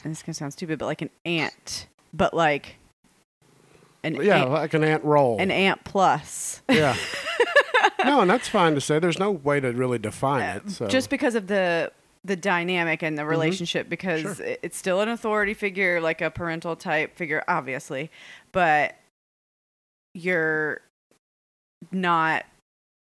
[0.03, 2.75] and this can sound stupid, but like an aunt, but like
[4.03, 5.39] an yeah, aunt, like an aunt role.
[5.39, 6.61] an aunt plus.
[6.69, 6.95] yeah.
[8.05, 8.99] no, and that's fine to say.
[8.99, 10.71] There's no way to really define it.
[10.71, 10.87] So.
[10.87, 11.91] Just because of the
[12.25, 14.33] the dynamic and the relationship because Mm-hmm.
[14.35, 14.45] Sure.
[14.45, 18.09] it- it's still an authority figure like a parental type figure obviously
[18.53, 18.95] but
[20.13, 20.79] you're
[21.91, 22.45] not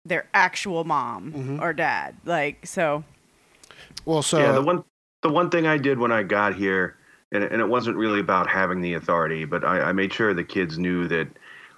[0.05, 1.61] their actual mom Mhm.
[1.61, 3.03] or dad like so
[4.05, 4.83] well, so yeah, the one
[5.21, 6.97] the one thing I did when I got here,
[7.31, 10.43] and, and it wasn't really about having the authority, but I, I made sure the
[10.43, 11.27] kids knew that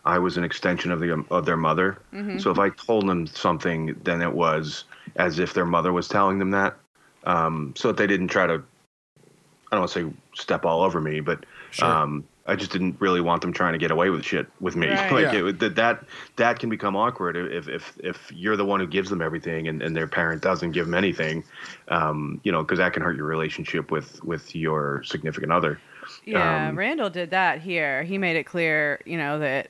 [0.05, 1.99] I was an extension of the of their mother.
[2.13, 2.41] mhm.
[2.41, 4.83] So if I told them something, then it was
[5.15, 6.75] as if their mother was telling them that.
[7.23, 11.01] Um, so that they didn't try to, I don't want to say step all over
[11.01, 11.87] me, but sure.
[11.87, 14.87] um, I just didn't really want them trying to get away with shit with me.
[14.87, 15.11] Right.
[15.11, 15.47] like Yeah.
[15.49, 16.03] it, that, that
[16.37, 19.81] that can become awkward if if if you're the one who gives them everything and,
[19.81, 21.43] and their parent doesn't give them anything,
[21.89, 25.79] um, you know, because that can hurt your relationship with with your significant other.
[26.25, 29.67] yeah um, randall did that here he made it clear you know that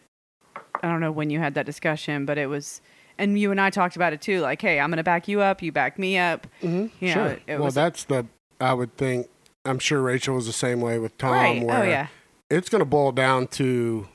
[0.84, 2.80] i don't know when you had that discussion but it was
[3.18, 5.64] and you and i talked about it too like hey i'm gonna back you up
[5.64, 7.26] you back me up Mhm, you know, sure.
[7.26, 8.28] it- it well, was- that's the.
[8.62, 9.28] I would think.
[9.66, 11.32] I'm sure Rachel was the same way with Tom.
[11.32, 12.08] right Where oh yeah
[12.50, 14.08] it's going to boil down to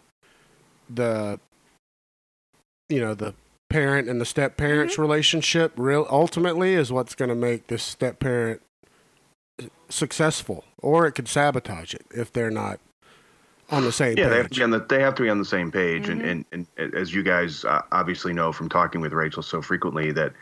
[0.89, 1.39] the,
[2.89, 3.35] you know, the
[3.71, 5.03] parent and the step parent's Mm-hmm.
[5.03, 5.73] relationship.
[5.77, 8.61] Real ultimately is what's going to make this step parent
[9.89, 12.81] successful, or it could sabotage it if they're not
[13.71, 14.55] on the same Yeah, they have page.
[14.55, 16.11] to be on the they have to be on the same page, Mhm.
[16.29, 20.11] and, and and as you guys uh, obviously know from talking with Rachel so frequently
[20.13, 20.33] that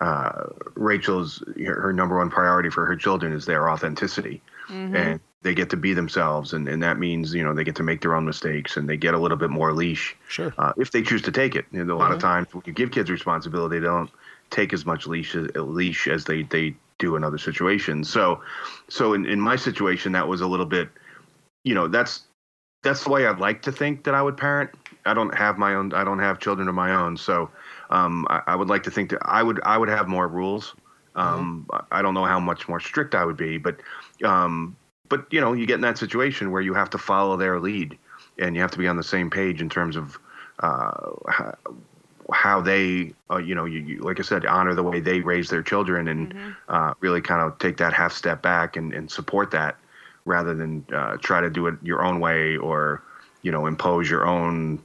[0.00, 4.94] uh, Rachel's her, her number one priority for her children is their authenticity, Mhm.
[4.94, 7.82] and they get to be themselves, and and that means you know they get to
[7.82, 10.52] make their own mistakes, and they get a little bit more leash Sure.
[10.58, 11.66] uh, if they choose to take it.
[11.72, 12.22] And a lot of Mhm.
[12.22, 14.10] times when you give kids responsibility, they don't
[14.50, 18.10] take as much leash as, leash as they they do in other situations.
[18.10, 18.40] So,
[18.88, 20.88] so in, in my situation, that was a little bit,
[21.64, 22.24] you know, that's
[22.82, 24.70] that's the way I'd like to think that I would parent.
[25.04, 25.92] I don't have my own.
[25.94, 27.50] I don't have children of my own, so
[27.90, 30.74] um, I, I would like to think that I would I would have more rules
[31.14, 33.76] Um, I I don't know how much more strict I would be, but
[34.24, 34.76] um,
[35.08, 37.98] but you know, you get in that situation where you have to follow their lead,
[38.38, 40.18] and you have to be on the same page in terms of
[40.60, 41.54] uh, how,
[42.32, 45.48] how they, uh, you know, you, you like I said, honor the way they raise
[45.48, 46.34] their children, and
[46.68, 49.76] uh, really kind of take that half step back and, and support that,
[50.24, 53.02] rather than uh, try to do it your own way or
[53.42, 54.80] you know impose your own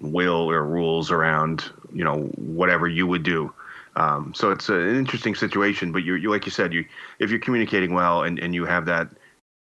[0.00, 3.52] will or rules around you know whatever you would do.
[3.96, 6.84] Um, so it's an interesting situation, but you, you like you said, you
[7.18, 9.08] if you're communicating well and, and you have that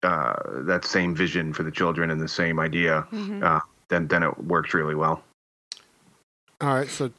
[0.04, 0.34] uh,
[0.64, 3.44] that same vision for the children and the same idea, Mhm.
[3.44, 3.60] uh,
[3.90, 5.24] then then it works really well.
[6.60, 7.12] All right, so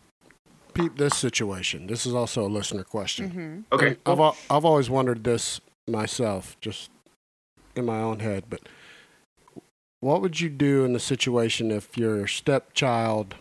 [0.75, 1.87] peep this situation.
[1.87, 3.67] This is also a listener question.
[3.71, 3.75] Mhm.
[3.75, 6.91] Okay, I've I've always wondered this myself, just
[7.77, 8.45] in my own head.
[8.49, 8.69] But
[10.01, 13.37] what would you do in the situation if your stepchild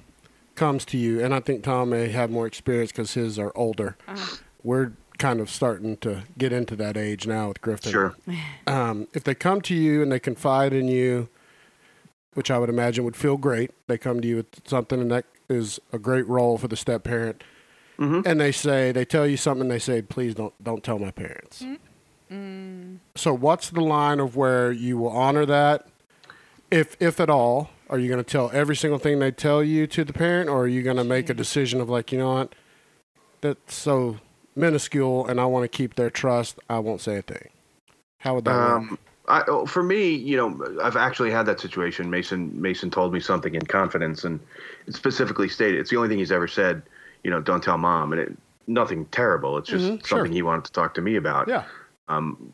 [0.56, 1.24] comes to you?
[1.24, 3.96] And I think Tom may have more experience because his are older.
[4.08, 4.38] Uh-huh.
[4.64, 7.92] We're kind of starting to get into that age now with Griffin.
[7.92, 8.16] sure.
[8.68, 11.30] Um, if they come to you and they confide in you,
[12.34, 15.26] which I would imagine would feel great, they come to you with something and that
[15.50, 17.44] is a great role for the step parent.
[18.00, 18.26] Mhm.
[18.26, 19.68] And they say they tell you something.
[19.68, 21.64] They say, "Please don't don't tell my parents."
[22.32, 22.98] Mm.
[23.16, 25.88] So, what's the line of where you will honor that,
[26.72, 27.70] if if at all?
[27.90, 30.62] Are you going to tell every single thing they tell you to the parent, or
[30.64, 32.56] are you going to make a decision of like, you know what,
[33.42, 34.18] that's so
[34.56, 36.60] minuscule, and I want to keep their trust.
[36.70, 37.50] I won't say a thing.
[38.20, 38.92] How would that work?
[38.92, 42.10] Um, I, oh, for me, you know, I've actually had that situation.
[42.10, 44.40] Mason Mason told me something in confidence, and
[44.90, 46.82] specifically stated it's the only thing he's ever said.
[47.24, 48.38] You know, don't tell mom, and it
[48.68, 49.58] nothing terrible.
[49.58, 50.18] It's just Mhm, sure.
[50.18, 51.48] something he wanted to talk to me about.
[51.48, 51.64] Yeah.
[52.08, 52.52] Um,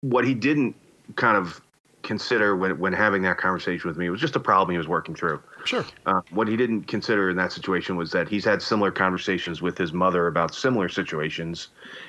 [0.00, 0.76] what he didn't
[1.16, 1.60] kind of
[2.02, 5.14] consider when when having that conversation with me was just a problem he was working
[5.14, 5.40] through.
[5.64, 5.84] Sure.
[6.06, 9.78] Uh, what he didn't consider in that situation was that he's had similar conversations with
[9.78, 11.68] his mother about similar situations,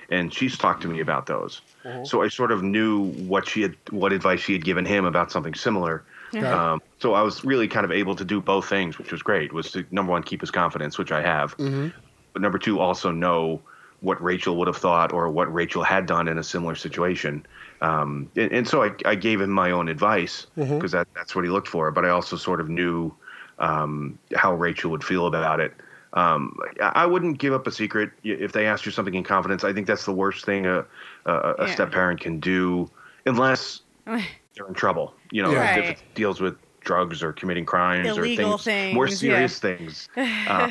[0.09, 1.61] and she's talked to me about those.
[2.03, 5.31] So I sort of knew what she had, what advice she had given him about
[5.31, 6.03] something similar.
[6.33, 6.45] Okay.
[6.45, 9.53] Um, so I was really kind of able to do both things, which was great.
[9.53, 11.93] Was to number one keep his confidence, which I have, Mhm.
[12.33, 13.61] but number two also know
[14.01, 17.45] what Rachel would have thought or what Rachel had done in a similar situation.
[17.81, 20.77] Um, and, and so I, I gave him my own advice Mhm.
[20.77, 21.91] because that, that's what he looked for.
[21.91, 23.13] But I also sort of knew
[23.59, 25.73] um, how Rachel would feel about it.
[26.13, 29.65] Um, I wouldn't give up a secret if they asked you something in confidence.
[29.65, 30.85] I think that's the worst thing a,
[31.25, 31.73] a, a Yeah.
[31.73, 32.89] step parent can do,
[33.25, 35.13] unless they're in trouble.
[35.31, 35.75] You know, Yeah.
[35.77, 39.33] if it deals with drugs or committing crimes Illegal or things, more things, yeah.
[39.35, 40.09] serious things.
[40.47, 40.69] Uh,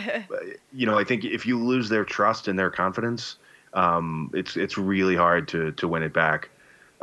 [0.72, 3.36] you know, I think if you lose their trust and their confidence,
[3.74, 6.48] um, it's it's really hard to to win it back.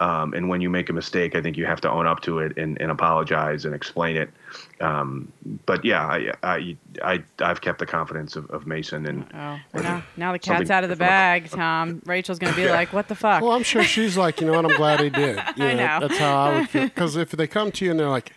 [0.01, 2.39] Um, and when you make a mistake, I think you have to own up to
[2.39, 4.31] it and, and apologize and explain it.
[4.79, 5.31] Um,
[5.67, 9.83] but yeah, I, I I I've kept the confidence of, of Mason and Oh, well,
[9.83, 12.01] now, now the cat's out of the bag, Tom.
[12.05, 14.65] Rachel's gonna be like, "What the fuck?" Well, I'm sure she's like, you know what?
[14.65, 15.37] I'm glad he did.
[15.55, 16.07] You I know.
[16.07, 16.81] That's how I would feel.
[16.89, 18.33] Because if they come to you and they're like,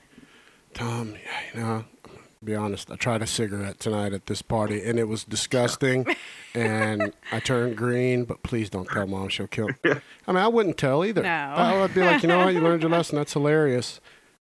[0.75, 1.85] Tom, yeah, you know,
[2.45, 6.05] be honest, I tried a cigarette tonight at this party and it was disgusting,
[6.55, 8.25] and I turned green.
[8.25, 9.69] But please don't tell mom; she'll kill.
[9.69, 9.75] Me.
[10.27, 11.23] I mean, I wouldn't tell either.
[11.23, 11.29] No.
[11.29, 12.55] I would be like, you know what?
[12.55, 13.17] You learned your lesson.
[13.17, 14.01] That's hilarious.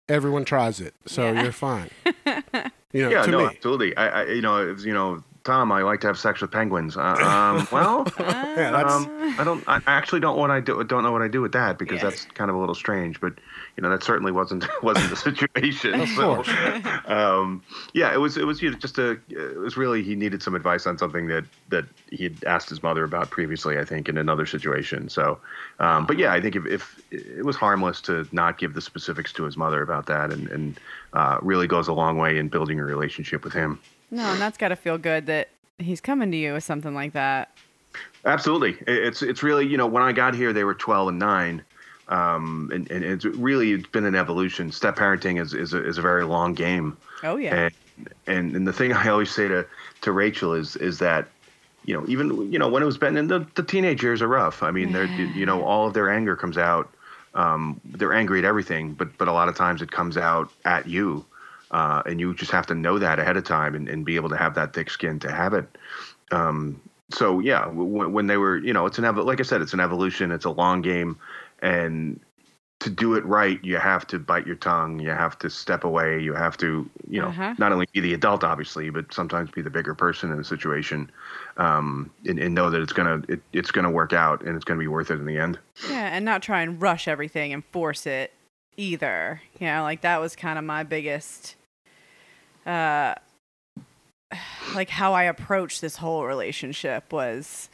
[0.08, 1.44] Everyone tries it, so Yeah.
[1.44, 1.90] you're fine.
[2.94, 3.46] You know, yeah, to no, me.
[3.48, 3.98] absolutely.
[3.98, 6.96] I, I you know it's, you know Tom, I like to have sex with penguins.
[6.96, 8.08] Uh, um, well.
[8.18, 9.64] Yeah, that's Um, I don't.
[9.68, 10.82] I actually don't what I do.
[10.86, 12.10] Don't know what I do with that because Yeah.
[12.12, 13.20] that's kind of a little strange.
[13.20, 13.34] But
[13.78, 16.00] you know, that certainly wasn't wasn't the situation.
[16.00, 16.50] Of so, course.
[17.06, 17.62] um,
[17.94, 18.38] yeah, it was.
[18.38, 19.20] It was you know, just a.
[19.30, 22.82] It was really he needed some advice on something that that he had asked his
[22.82, 23.78] mother about previously.
[23.78, 25.10] I think in another situation.
[25.10, 25.40] So,
[25.80, 29.34] um, but yeah, I think if, if it was harmless to not give the specifics
[29.34, 30.80] to his mother about that, and and
[31.14, 33.80] uh, really goes a long way in building a relationship with him.
[34.10, 37.14] no, and that's got to feel good that he's coming to you with something like
[37.14, 37.52] that.
[38.24, 41.62] Absolutely, it's it's really you know when I got here they were twelve and nine,
[42.08, 44.72] um, and, and it's really it's been an evolution.
[44.72, 47.56] Step parenting is is a, is a very long game, Oh yeah.
[47.98, 49.66] and, and and the thing I always say to
[50.02, 51.28] to Rachel is is that
[51.86, 54.28] you know even you know when it was Ben and the, the teenage years are
[54.28, 54.62] rough.
[54.64, 56.92] I mean they're you know all of their anger comes out.
[57.34, 60.88] Um, they're angry at everything, but but a lot of times it comes out at
[60.88, 61.26] you,
[61.72, 64.30] uh, and you just have to know that ahead of time and, and be able
[64.30, 65.68] to have that thick skin to have it.
[66.32, 66.80] Um,
[67.12, 69.74] so yeah, w- when they were, you know, it's an evo- like I said, it's
[69.74, 70.32] an evolution.
[70.32, 71.18] It's a long game,
[71.62, 72.20] and
[72.82, 75.00] to do it right, you have to bite your tongue.
[75.00, 76.20] You have to step away.
[76.20, 77.56] You have to, you know, Uh-huh.
[77.58, 81.10] not only be the adult, obviously, but sometimes be the bigger person in the situation,
[81.58, 84.80] um, and, and know that it's gonna it, it's gonna work out and it's gonna
[84.80, 85.58] be worth it in the end.
[85.90, 88.34] Yeah, and not try and rush everything and force it
[88.78, 89.42] either.
[89.60, 91.56] You know, like that was kind of my biggest
[92.66, 93.16] uh
[94.74, 97.70] like how I approached this whole relationship was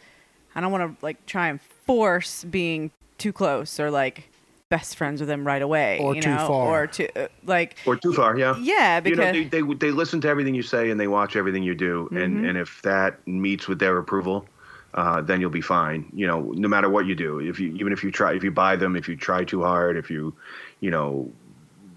[0.54, 4.30] I don't want to like try and force being too close or like
[4.70, 6.68] best friends with him right away, Or you too know, far.
[6.84, 8.56] or too uh, like Or too far, yeah.
[8.60, 11.36] yeah, you because know, they, they they listen to everything you say and they watch
[11.36, 12.50] everything you do, and Mhm.
[12.50, 14.46] and if that meets with their approval,
[14.94, 16.06] uh, then you'll be fine.
[16.14, 18.52] You know, no matter what you do, if you even if you try, if you
[18.52, 20.34] buy them, if you try too hard, if you,
[20.80, 21.30] you know,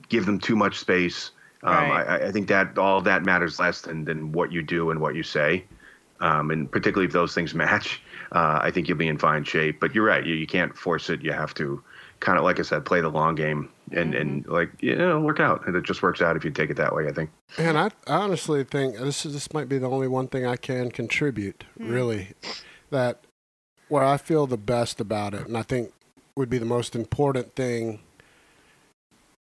[0.09, 1.31] give them too much space,
[1.63, 2.07] um, Right.
[2.09, 5.15] I, I think that all that matters less than than what you do and what
[5.15, 5.65] you say,
[6.21, 8.01] um, and particularly if those things match.
[8.35, 9.81] Uh, I think you'll be in fine shape.
[9.81, 11.23] But you're right, you, you can't force it.
[11.23, 11.83] You have to
[12.21, 15.41] kind of, like I said, play the long game, and and like you know, work
[15.41, 15.67] out.
[15.67, 17.07] And it just works out if you take it that way.
[17.07, 17.31] I think.
[17.59, 20.57] And I, I honestly think this is this might be the only one thing I
[20.57, 22.31] can contribute, really,
[22.91, 23.21] that
[23.89, 25.93] where I feel the best about it, and I think
[26.37, 28.01] would be the most important thing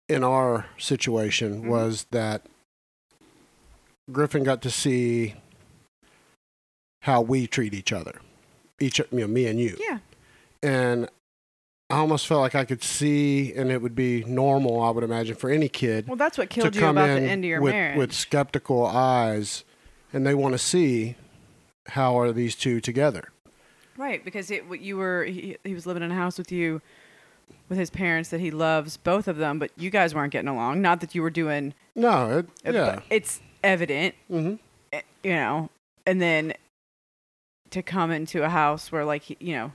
[0.08, 1.68] in our situation Mhm.
[1.68, 2.42] was that
[4.12, 5.34] Griffin got to see
[7.02, 8.20] how we treat each other,
[8.80, 9.98] each you know, me and you, yeah,
[10.62, 11.08] and
[11.90, 15.36] I almost felt like I could see, and it would be normal, I would imagine,
[15.36, 17.72] for any kid well, that's what killed you about in the end of your with,
[17.72, 17.98] marriage.
[17.98, 19.64] with skeptical eyes,
[20.12, 21.16] and they want to see
[21.88, 23.28] how are these two together.
[23.96, 26.80] Right, because it, you were he, he was living in a house with you
[27.68, 30.80] with his parents that he loves both of them, but you guys weren't getting along.
[30.80, 34.54] Not that you were doing No, it, yeah, it's evident, hmm
[34.92, 35.70] eh, you know.
[36.06, 36.54] And then
[37.74, 39.72] to come into a house where like he, you know,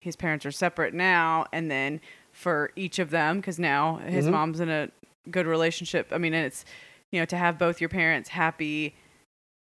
[0.00, 2.00] his parents are separate now and then
[2.32, 4.30] for each of them cuz now his Mhm.
[4.32, 4.90] mom's in a
[5.30, 6.08] good relationship.
[6.12, 6.64] I mean, and it's
[7.10, 8.94] you know, to have both your parents happy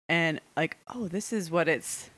[0.09, 2.11] and like, oh, this is what it's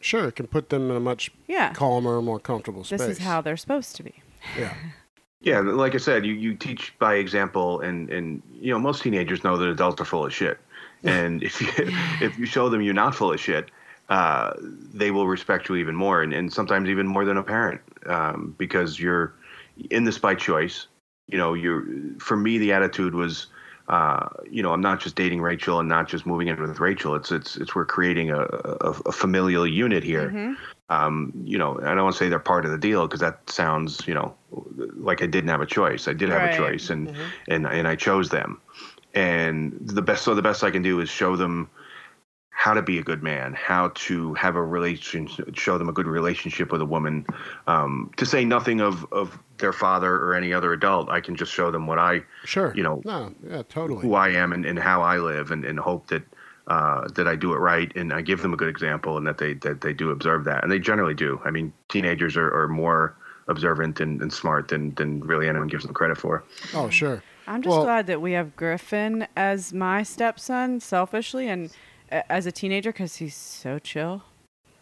[0.00, 1.72] sure, it can put them in a much yeah.
[1.72, 2.98] calmer, more comfortable space.
[3.00, 4.14] This is how they're supposed to be.
[4.58, 4.74] Yeah,
[5.40, 9.44] Yeah, like I said, you, you teach by example, and, and you know most teenagers
[9.44, 10.58] know that adults are full of shit,
[11.02, 11.68] and if you
[12.26, 13.70] if you show them you're not full of shit,
[14.08, 17.80] uh, they will respect you even more, and, and sometimes even more than a parent,
[18.06, 19.34] um, because you're
[19.90, 20.86] in this by choice.
[21.28, 21.84] You know, you're
[22.18, 23.46] for me the attitude was,
[23.88, 27.14] uh, you know, I'm not just dating Rachel and not just moving in with Rachel.
[27.14, 30.56] It's it's it's we're creating a, a, a familial unit here Mhm.
[30.90, 33.48] um, you know, I don't want to say they're part of the deal because that
[33.48, 34.34] sounds, you know,
[34.96, 36.06] like I didn't have a choice.
[36.08, 36.48] I did have Right.
[36.48, 37.32] a choice, and Mhm.
[37.48, 38.60] and and I chose them.
[39.14, 41.70] And the best, so the best I can do is show them
[42.64, 46.06] how to be a good man, how to have a relationship, show them a good
[46.06, 47.26] relationship with a woman.
[47.66, 51.52] Um, to say nothing of of their father or any other adult, I can just
[51.52, 52.72] show them what I, sure.
[52.74, 54.00] you know, no, yeah, totally.
[54.00, 56.22] who I am and, and how I live, and, and hope that
[56.66, 59.36] uh, that I do it right, and I give them a good example, and that
[59.36, 61.38] they that they do observe that, and they generally do.
[61.44, 63.14] I mean, teenagers are, are more
[63.46, 66.42] observant and, and smart than than really anyone gives them credit for.
[66.72, 67.22] Oh, sure.
[67.46, 71.70] I'm just Well- glad that we have Griffin as my stepson, selfishly, and
[72.10, 74.22] as a teenager, because he's so chill.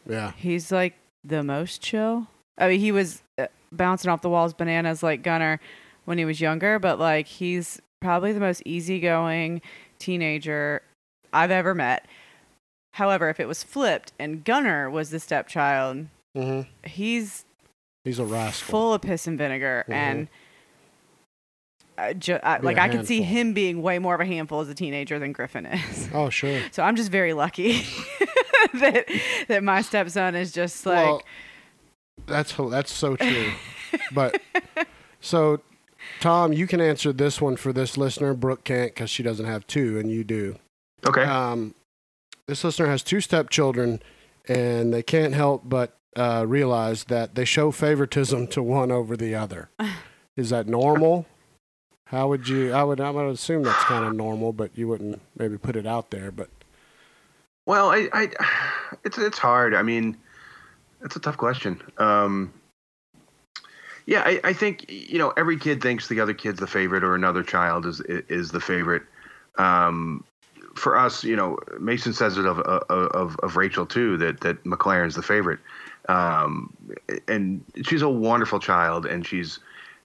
[0.09, 0.95] Yeah, He's like
[1.25, 2.27] the most chill.
[2.59, 5.61] I mean, he was uh, bouncing off the walls bananas like Gunner
[6.05, 9.63] when he was younger, but like he's probably the most easygoing
[9.99, 10.83] teenager
[11.33, 12.07] I've ever met.
[12.95, 17.45] However, if it was flipped and Gunner was the stepchild, hmm he's
[18.05, 18.71] he's a rascal.
[18.71, 19.93] full of piss and vinegar Mhm.
[19.95, 20.29] and
[21.99, 24.69] I ju- I, like I could see him being way more of a handful as
[24.69, 26.09] a teenager than Griffin is.
[26.15, 26.61] Oh, sure.
[26.73, 27.83] So I'm just very lucky
[28.75, 29.07] that
[29.49, 31.23] that my stepson is just like well,
[32.27, 33.53] that's that's so true.
[34.13, 34.41] but
[35.21, 35.61] so,
[36.21, 38.35] Tom, you can answer this one for this listener.
[38.35, 40.59] Brooke can't because she doesn't have two, and you do.
[41.07, 41.25] Okay.
[41.25, 41.75] Um,
[42.47, 44.03] this listener has two stepchildren,
[44.49, 49.35] and they can't help but uh, realize that they show favoritism to one over the
[49.35, 49.71] other.
[50.37, 51.27] Is that normal?
[52.13, 52.75] How would you?
[52.75, 53.01] I would.
[53.01, 56.31] I would assume that's kind of normal, but you wouldn't maybe put it out there.
[56.31, 56.51] But
[57.65, 58.29] Well, I, I,
[59.05, 59.75] it's it's hard.
[59.75, 60.19] I mean,
[61.03, 61.81] it's a tough question.
[61.97, 62.53] Um,
[64.05, 67.15] yeah, I, I think you know every kid thinks the other kid's the favorite or
[67.15, 69.05] another child is is the favorite.
[69.57, 70.23] Um,
[70.75, 75.15] for us, you know, Mason says it of of of Rachel too that that McLaren's
[75.15, 75.61] the favorite,
[76.11, 76.77] um,
[77.27, 79.61] and she's a wonderful child and she's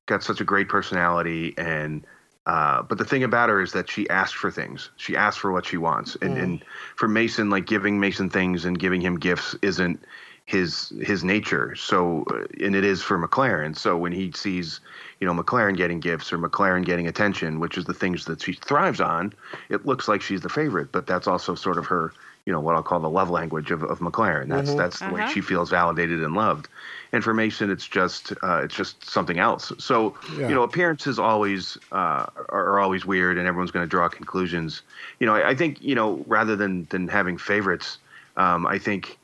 [0.08, 2.05] got such a great personality and.
[2.45, 4.89] Uh, but the thing about her is that she asks for things.
[4.95, 6.43] She asks for what she wants, and, Mm.
[6.43, 10.01] and for Mason, like giving Mason things and giving him gifts isn't
[10.45, 11.76] his his nature.
[11.76, 13.76] So, uh, and it is for McLaren.
[13.76, 14.80] So when he sees,
[15.20, 18.53] you know, McLaren getting gifts or McLaren getting attention, which is the things that she
[18.53, 19.34] thrives on,
[19.68, 20.93] it looks like she's the favorite.
[20.93, 22.14] But that's also sort of her,
[22.48, 24.48] you know, what I'll call the love language of, of McLaren.
[24.48, 24.78] That's Mhm.
[24.78, 25.30] that's the way Uh-huh.
[25.34, 26.70] she feels validated and loved.
[27.12, 29.74] And for Mason, it's just uh, it's just something else.
[29.80, 30.48] So Yeah.
[30.48, 34.82] you know, appearances always uh, are, are always weird, and everyone's going to draw conclusions.
[35.20, 37.98] You know, I, I think you know rather than than having favorites,
[38.38, 39.18] um, I think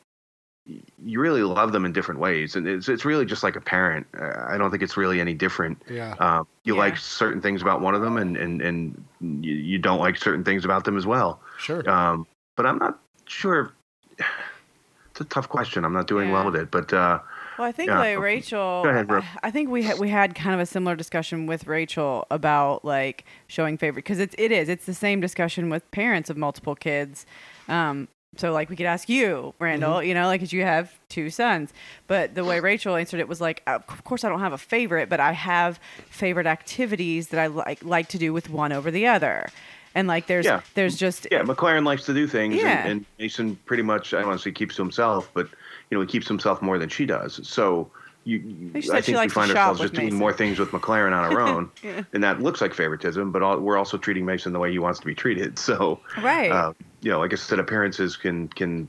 [0.65, 4.05] you really love them in different ways, and it's it's really just like a parent.
[4.19, 5.81] Uh, I don't think it's really any different.
[5.89, 6.15] Yeah.
[6.19, 6.79] Um, you Yeah.
[6.79, 10.43] like certain things about one of them, and and and you, you don't like certain
[10.43, 11.39] things about them as well.
[11.57, 11.89] Sure.
[11.89, 13.73] Um, but I'm not sure.
[14.19, 15.85] It's a tough question.
[15.85, 17.19] I'm not doing well with it, but uh,
[17.59, 17.99] Well, I think Yeah.
[17.99, 18.81] like Rachel.
[18.83, 19.25] Go ahead, Brooke.
[19.43, 23.23] I think we had we had kind of a similar discussion with Rachel about like
[23.47, 27.27] showing favorite because it's it is it's the same discussion with parents of multiple kids.
[27.67, 30.07] Um, so like we could ask you, Randall, Mm-hmm.
[30.07, 31.71] you know, like 'cause you have two sons,
[32.07, 35.07] but the way Rachel answered it was like, of course I don't have a favorite,
[35.07, 39.05] but I have favorite activities that I like like to do with one over the
[39.05, 39.47] other,
[39.95, 40.61] and like there's Yeah.
[40.73, 42.79] there's just yeah, McLaren likes to do things, Yeah.
[42.81, 45.47] and, and Mason pretty much I don't want to say keeps to himself, but
[45.89, 47.39] you know he keeps himself more than she does.
[47.47, 47.89] So
[48.25, 51.33] you, you I think we find ourselves with just doing more things with McLaren on
[51.33, 52.03] our own, Yeah.
[52.13, 53.31] and that looks like favoritism.
[53.33, 55.59] But all, we're also treating Mason the way he wants to be treated.
[55.63, 56.49] So right.
[56.51, 56.71] uh,
[57.01, 58.87] you know, like I said, appearances can can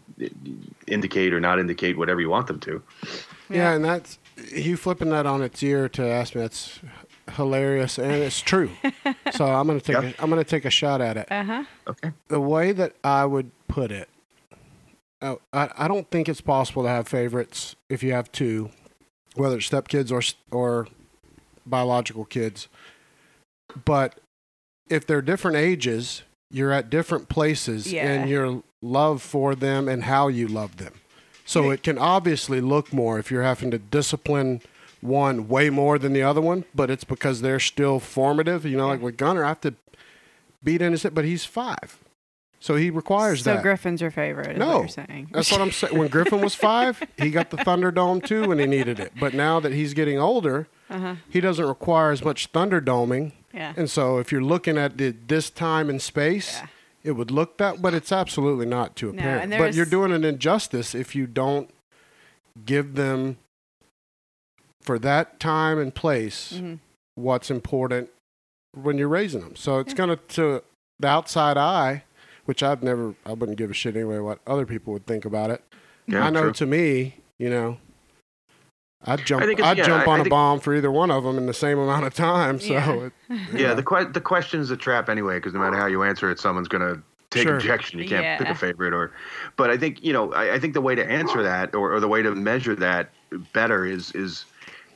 [0.87, 2.83] indicate or not indicate whatever you want them to.
[3.51, 4.19] Yeah, and that's
[4.53, 6.41] you flipping that on its ear to ask me.
[6.43, 6.79] That's
[7.33, 8.71] hilarious, and it's true.
[9.33, 10.19] so I'm gonna take Yep.
[10.19, 11.27] a, I'm gonna take a shot at it.
[11.31, 11.65] uh huh.
[11.89, 12.13] Okay.
[12.29, 14.09] The way that I would put it,
[15.23, 18.71] oh, I I don't think it's possible to have favorites if you have two,
[19.35, 20.23] whether it's stepkids or
[20.57, 20.89] or
[21.67, 22.69] biological kids.
[23.85, 24.17] But
[24.89, 28.13] if they're different ages, you're at different places Yeah.
[28.13, 30.93] in your love for them and how you love them.
[31.47, 34.63] So it can obviously look more if you're having to discipline
[35.05, 38.65] one way more than the other one, but it's because they're still formative.
[38.65, 39.75] You know, like with Gunner, I have to
[40.63, 41.99] beat in his head, but he's five.
[42.59, 43.57] So he requires So that.
[43.59, 44.53] So Griffin's your favorite?
[44.53, 44.67] Is No.
[44.69, 45.29] what you're saying.
[45.33, 45.99] That's what I'm saying.
[45.99, 49.13] When Griffin was five, he got the Thunderdome too when he needed it.
[49.21, 51.17] But now that he's getting older, Uh-huh.
[51.29, 53.33] he doesn't require as much Thunderdoming.
[53.53, 53.75] Yeah.
[53.77, 56.67] And so if you're looking at the, this time and space, Yeah.
[57.03, 59.51] it would look that, but it's absolutely not to a No, parent.
[59.59, 61.69] But you're doing an injustice if you don't
[62.65, 63.37] give them
[64.85, 66.79] for that time and place Mhm.
[67.15, 68.11] what's important
[68.73, 69.57] when you're raising them.
[69.57, 69.97] So it's Yeah.
[69.97, 70.63] going to, to
[70.99, 72.05] the outside eye,
[72.45, 75.51] which I've never, I wouldn't give a shit anyway what other people would think about
[75.51, 75.63] it.
[76.07, 76.53] Yeah, I know true.
[76.53, 77.79] to me, you know,
[79.07, 80.91] I'd jump, think it's- I'd yeah, jump I- on I a think- bomb for either
[80.91, 82.59] one of them in the same amount of time.
[82.61, 82.93] So, Yeah.
[82.93, 83.13] it,
[83.55, 86.39] Yeah, the que- the question's a trap anyway, because no matter how you answer it,
[86.39, 87.57] someone's gonna take Sure.
[87.57, 87.99] objection.
[87.99, 89.13] You can't pick a favorite, or.
[89.57, 92.01] But I think you know, I, I think the way to answer that, or, or
[92.01, 93.11] the way to measure that
[93.53, 94.45] better, is is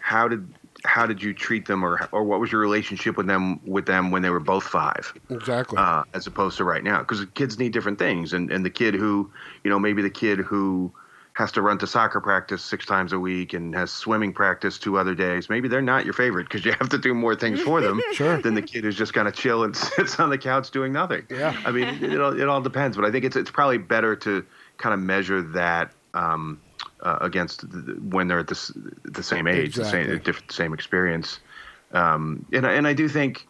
[0.08, 0.48] how did
[0.84, 4.10] how did you treat them, or or what was your relationship with them with them
[4.10, 5.76] when they were both five, exactly.
[5.76, 8.94] uh, as opposed to right now, because kids need different things, and and the kid
[8.94, 9.30] who
[9.64, 10.90] you know maybe the kid who
[11.34, 14.98] has to run to soccer practice six times a week and has swimming practice two
[14.98, 15.48] other days.
[15.48, 18.42] Maybe they're not your favorite because you have to do more things for them Sure.
[18.42, 21.24] than the kid who's just kind of chill and sits on the couch doing nothing.
[21.30, 21.54] Yeah.
[21.64, 24.16] I mean, it, it, all, it all depends, but I think it's it's probably better
[24.16, 24.44] to
[24.78, 26.60] kind of measure that um,
[27.02, 28.72] uh, against the, the- when they're at the,
[29.04, 31.40] the same age, the same different, same experience.
[31.92, 33.46] Um, and I- and I do think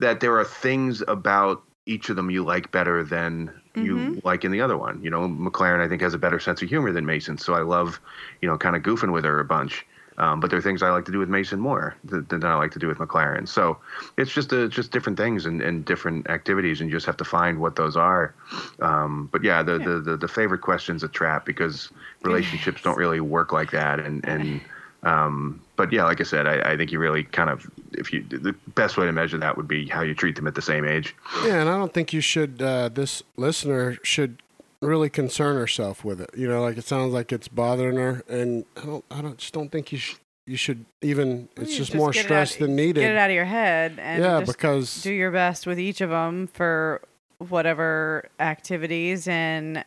[0.00, 4.24] that there are things about each of them you like better than you Mhm.
[4.24, 5.02] like in the other one.
[5.02, 7.60] You know, McLaren I think has a better sense of humor than Mason, so I
[7.62, 8.00] love
[8.40, 9.84] you know kind of goofing with her a bunch.
[10.18, 12.54] Um, but there are things I like to do with Mason more than, than I
[12.54, 13.48] like to do with McLaren.
[13.48, 13.76] So
[14.16, 17.24] it's just a, just different things and, and different activities, and you just have to
[17.24, 18.34] find what those are.
[18.80, 19.84] Um, but yeah, the, Yeah.
[19.84, 21.90] The, the the favorite question's a trap because
[22.22, 24.00] relationships don't really work like that.
[24.00, 24.60] And and
[25.02, 28.22] um, but yeah, like I said, I, I think you really kind of if you
[28.22, 30.84] the best way to measure that would be how you treat them at the same
[30.84, 31.14] age.
[31.44, 32.62] Yeah, and I don't think you should.
[32.62, 34.38] Uh, this listener should
[34.80, 36.30] really concern herself with it.
[36.36, 39.04] You know, like it sounds like it's bothering her, and I don't.
[39.10, 39.38] I don't.
[39.38, 40.18] Just don't think you should.
[40.46, 41.48] You should even.
[41.56, 43.00] It's You just, more stress out- than needed.
[43.00, 46.00] Get it out of your head and Yeah, just because do your best with each
[46.02, 47.00] of them for
[47.38, 49.84] whatever activities and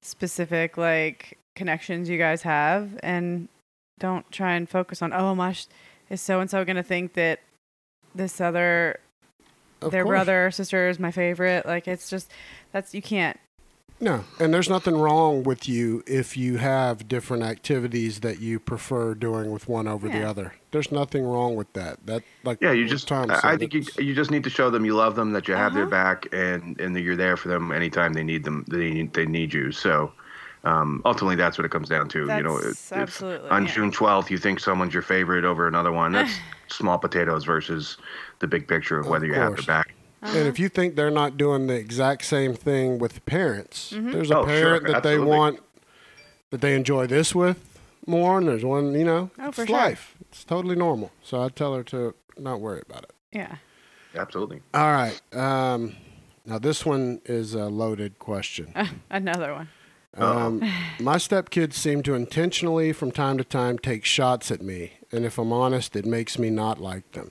[0.00, 3.48] specific like connections you guys have and
[3.98, 5.66] don't try and focus on oh my sh-
[6.10, 7.40] is so and so going to think that
[8.14, 8.98] this other
[9.80, 10.12] of their course.
[10.12, 12.30] brother or sister is my favorite like it's just
[12.72, 13.38] that's you can't
[14.02, 19.14] No, and there's nothing wrong with you if you have different activities that you prefer
[19.14, 20.54] doing with one over the other.
[20.72, 22.04] There's nothing wrong with that.
[22.06, 23.06] That like Yeah, you what just.
[23.06, 25.46] Tom I, I think you you just need to show them you love them, that
[25.46, 25.90] you have their Uh-huh.
[25.90, 28.64] back, and and that you're there for them anytime they need them.
[28.66, 29.70] They need, they need you.
[29.70, 30.10] So.
[30.64, 32.20] Um, ultimately, that's what it comes down to.
[32.20, 33.72] you know, That's if- if absolutely, on yeah.
[33.72, 36.12] June 12th, you think someone's your favorite over another one.
[36.12, 36.32] That's
[36.68, 37.96] small potatoes versus
[38.38, 39.92] the big picture of Of whether you have their back.
[40.22, 40.38] Uh-huh.
[40.38, 44.12] And if you think they're not doing the exact same thing with parents, Mm-hmm.
[44.12, 44.46] there's a Oh, sure,
[44.80, 45.60] parent that they want
[46.50, 47.58] that they enjoy this with
[48.06, 49.76] more, and there's one, you know, Oh, it's for sure.
[49.76, 50.16] life.
[50.28, 51.10] It's totally normal.
[51.22, 53.12] So I tell her to not worry about it.
[53.32, 53.56] yeah
[54.14, 54.60] Absolutely.
[54.74, 55.18] All right.
[55.34, 55.96] Um,
[56.44, 58.74] now this one is a loaded question.
[59.10, 59.68] another one
[60.16, 60.60] Um,
[61.00, 65.38] my stepkids seem to intentionally, from time to time, take shots at me, and if
[65.38, 67.30] I'm honest, it makes me not like them.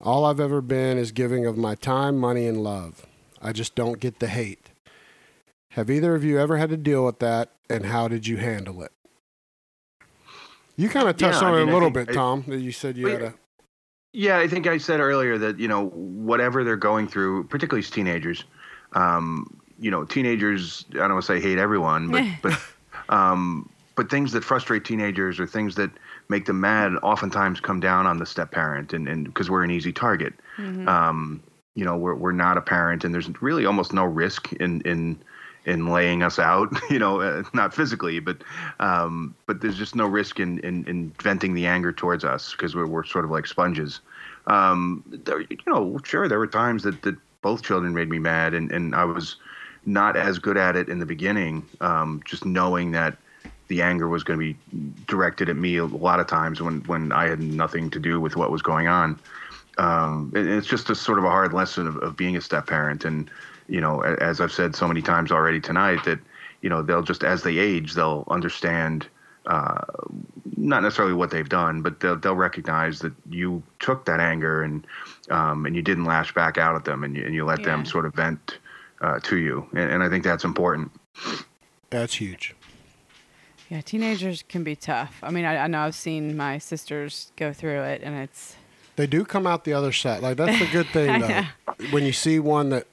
[0.00, 3.04] All I've ever been is giving of my time, money, and love.
[3.42, 4.70] I just don't get the hate.
[5.70, 8.82] Have either of you ever had to deal with that, and how did you handle
[8.82, 8.92] it?
[10.76, 12.44] You kind of touched Yeah, I on it a little bit, I- Tom.
[12.46, 13.34] That you said you Well, had a
[14.12, 17.90] Yeah, I think I said earlier that you know whatever they're going through, particularly as
[17.90, 18.44] teenagers,
[18.92, 20.84] um, you know, teenagers.
[20.92, 22.60] I don't want to say hate everyone, but but
[23.08, 25.90] um, but things that frustrate teenagers or things that
[26.28, 29.70] make them mad oftentimes come down on the step parent, and and because we're an
[29.70, 30.34] easy target.
[30.56, 30.86] Mhm.
[30.86, 31.42] Um,
[31.74, 35.18] you know, we're we're not a parent, and there's really almost no risk in in
[35.64, 36.68] in laying us out.
[36.90, 38.38] You know, uh, not physically, but
[38.80, 42.74] um, but there's just no risk in in, in venting the anger towards us because
[42.74, 44.00] we're we're sort of like sponges.
[44.46, 48.54] Um, there, you know, sure, there were times that that both children made me mad,
[48.54, 49.36] and and I was
[49.86, 51.64] not as good at it in the beginning.
[51.80, 53.16] Um, just knowing that
[53.68, 57.12] the anger was going to be directed at me a lot of times when when
[57.12, 59.18] I had nothing to do with what was going on
[59.78, 62.66] um, and it's just a sort of a hard lesson of, of being a step
[62.66, 63.04] parent.
[63.04, 63.30] And,
[63.68, 66.18] you know, as I've said so many times already tonight, that,
[66.60, 69.06] you know, they'll just, as they age, they'll understand,
[69.46, 69.84] uh,
[70.56, 74.84] not necessarily what they've done, but they'll, they'll recognize that you took that anger and,
[75.30, 77.86] um, and you didn't lash back out at them and you, and you let them
[77.86, 78.58] sort of vent,
[79.00, 79.64] uh, to you.
[79.72, 80.90] And, and I think that's important.
[81.90, 82.56] that's huge.
[83.68, 85.18] Yeah, teenagers can be tough.
[85.22, 88.56] I mean, I, I know I've seen my sisters go through it, and it's
[88.96, 90.22] They do come out the other side.
[90.22, 91.42] Like that's the good thing though.
[91.90, 92.86] when you see one that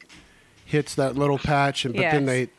[0.66, 2.50] hits that little patch and but then they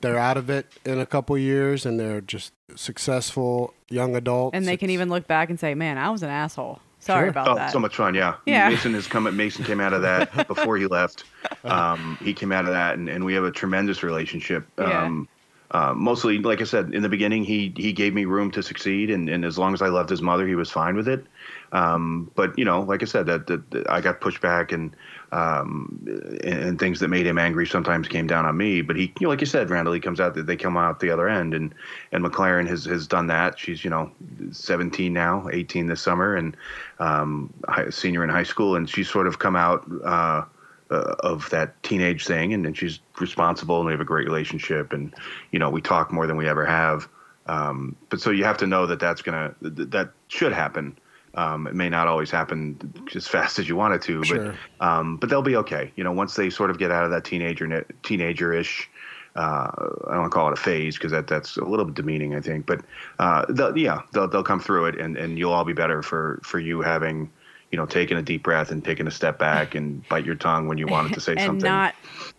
[0.00, 4.54] they're out of it in a couple years and they're just successful young adults.
[4.56, 6.80] and they can even look back and say, "Man, I was an asshole.
[6.98, 7.28] Sorry Sure.
[7.30, 8.14] about Oh, that." so much fun!
[8.14, 8.68] Yeah, Yeah.
[8.68, 9.34] Mason has come.
[9.36, 11.24] Mason came out of that before he left.
[11.64, 14.66] Um, he came out of that, and, and we have a tremendous relationship.
[14.78, 15.04] Yeah.
[15.04, 15.28] Um,
[15.72, 19.10] uh, mostly, like I said in the beginning, he he gave me room to succeed,
[19.10, 21.24] and, and as long as I loved his mother, he was fine with it.
[21.72, 24.94] Um, but you know, like I said, that, that, that I got pushed back, and
[25.32, 25.98] um,
[26.44, 28.82] and, and things that made him angry sometimes came down on me.
[28.82, 30.34] But he, you know, like you said, Randall, he comes out.
[30.34, 31.74] that They come out the other end, and
[32.12, 33.58] and McLaren has has done that.
[33.58, 34.12] She's you know
[34.50, 36.54] 17 now, 18 this summer, and
[36.98, 39.90] um, hi- senior in high school, and she's sort of come out.
[40.04, 40.44] Uh,
[40.92, 44.92] uh, of that teenage thing, and then she's responsible, and we have a great relationship,
[44.92, 45.14] and
[45.50, 47.08] you know we talk more than we ever have.
[47.46, 50.98] Um, but so you have to know that that's gonna that should happen.
[51.34, 54.54] Um, it may not always happen as fast as you want it to, Sure.
[54.80, 55.90] but um, but they'll be okay.
[55.96, 58.90] You know, once they sort of get out of that teenager teenager-ish.
[59.34, 59.70] Uh,
[60.08, 62.34] I don't want to call it a phase because that that's a little bit demeaning,
[62.34, 62.66] I think.
[62.66, 62.82] But
[63.18, 66.38] uh, they'll, yeah, they'll they'll come through it, and, and you'll all be better for
[66.44, 67.30] for you having
[67.70, 70.68] you know taken a deep breath and taking a step back and bite your tongue
[70.68, 71.64] when you wanted to say and something.
[71.64, 71.94] not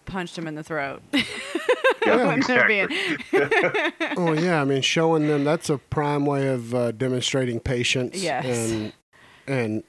[0.05, 1.01] punched him in the throat.
[2.05, 2.81] Yeah, exactly.
[4.17, 8.21] Oh yeah, I mean showing them that's a prime way of uh, demonstrating patience.
[8.21, 8.45] Yes.
[8.71, 8.93] And
[9.47, 9.83] and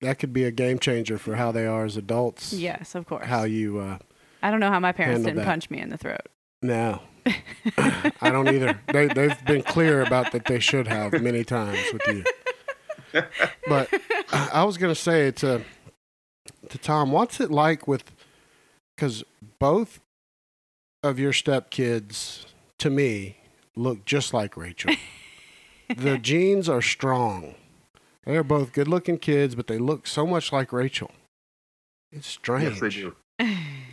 [0.00, 2.52] that could be a game changer for how they are as adults.
[2.52, 3.26] yes, of course.
[3.26, 3.98] How you uh
[4.42, 5.44] I don't know how my parents didn't that.
[5.46, 6.26] punch me in the throat.
[6.62, 7.00] no.
[7.76, 8.80] I don't either.
[8.92, 13.22] They they've been clear about that they should have many times with you.
[13.68, 13.88] But
[14.32, 15.62] I was gonna say to
[16.68, 18.04] to Tom, what's it like with
[19.00, 19.24] because
[19.58, 19.98] both
[21.02, 22.44] of your stepkids
[22.76, 23.38] to me
[23.74, 24.94] look just like Rachel.
[25.96, 27.54] the genes are strong.
[28.26, 31.10] They're both good looking kids, but they look so much like Rachel.
[32.12, 32.72] It's strange.
[32.72, 33.16] Yes, they do.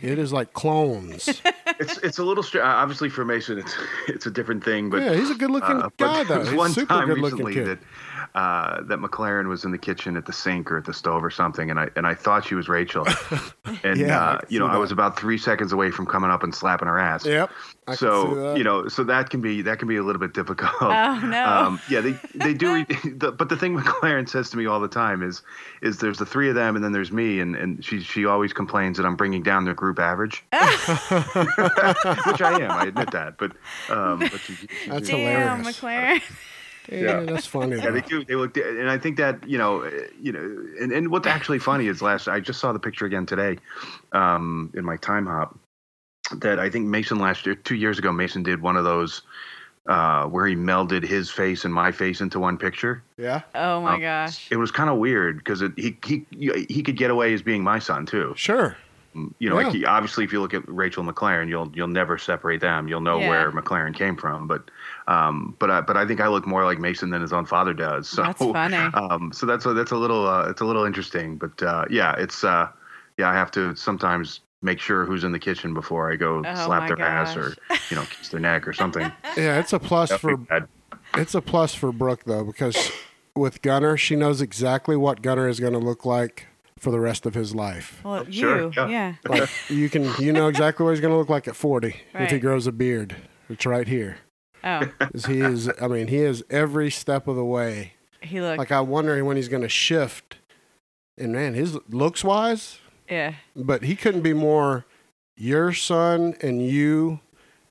[0.02, 1.40] It is like clones.
[1.80, 3.56] It's it's a little str- uh, obviously for Mason.
[3.56, 3.76] It's
[4.08, 6.38] it's a different thing, but yeah, he's a good looking uh, guy there though.
[6.40, 7.66] was He's one super time good looking recently kid.
[7.66, 7.78] that
[8.34, 11.30] uh, that McLaren was in the kitchen at the sink or at the stove or
[11.30, 13.06] something, and I and I thought she was Rachel,
[13.84, 16.30] and Yeah, I uh, you know see I was about three seconds away from coming
[16.30, 17.24] up and slapping her ass.
[17.26, 17.50] Yep.
[17.86, 18.58] I so that.
[18.58, 20.70] you know, so that can be that can be a little bit difficult.
[20.80, 21.44] Oh no.
[21.44, 22.84] Um, yeah, they they do.
[23.04, 25.42] the, but the thing McLaren says to me all the time is,
[25.80, 28.52] is there's the three of them and then there's me, and, and she she always
[28.52, 30.60] complains that I'm bringing down their group average, which
[32.42, 32.70] I am.
[32.70, 33.52] I admit that, but
[33.88, 35.80] um, but she, she, That's she- Damn, hilarious.
[35.80, 36.22] McLaren.
[36.90, 37.20] Yeah, yeah.
[37.20, 37.76] that's funny.
[37.76, 38.24] yeah, they do.
[38.24, 39.84] They look, and I think that you know,
[40.20, 40.40] you know,
[40.80, 43.58] and, and what's actually funny is last I just saw the picture again today,
[44.12, 45.54] um, in my Timehop,
[46.36, 49.22] that I think Mason last year, two years ago, Mason did one of those,
[49.86, 53.02] uh, where he melded his face and my face into one picture.
[53.16, 54.50] Yeah, Oh my Um, gosh.
[54.50, 56.26] It was kind of weird because he he
[56.68, 58.32] he could get away as being my son too.
[58.36, 58.76] sure.
[59.40, 59.66] You know, Yeah.
[59.66, 62.88] like he, obviously, if you look at Rachel McLaren, you'll you'll never separate them.
[62.88, 63.28] You'll know Yeah.
[63.28, 64.46] where McLaren came from.
[64.46, 64.70] But
[65.08, 67.72] um, but I, but I think I look more like Mason than his own father
[67.72, 68.08] does.
[68.08, 68.76] So That's funny.
[68.94, 72.14] um, so that's a, that's a little uh, it's a little interesting, but uh, yeah,
[72.18, 72.68] it's uh,
[73.16, 76.54] yeah, I have to sometimes make sure who's in the kitchen before I go Oh
[76.54, 77.54] slap my their ass or
[77.90, 79.10] you know kiss their neck or something.
[79.36, 80.68] Yeah, it's a plus for bad.
[81.14, 82.90] it's a plus for Brooke though because
[83.34, 86.48] with Gunner, she knows exactly what Gunner is going to look like
[86.78, 88.00] for the rest of his life.
[88.04, 88.88] Well, Sure, you, yeah.
[88.88, 89.14] yeah.
[89.26, 92.30] Like you can, you know exactly what he's going to look like at forty if
[92.30, 93.16] he grows a beard.
[93.48, 94.18] It's right here.
[94.64, 95.70] Oh, 'Cause He is.
[95.80, 97.92] I mean, he is every step of the way.
[98.20, 100.36] he looks Like I wonder when he's going to shift.
[101.16, 102.78] And man, his looks wise,
[103.10, 103.34] yeah.
[103.56, 104.84] but he couldn't be more
[105.36, 107.18] your son and you,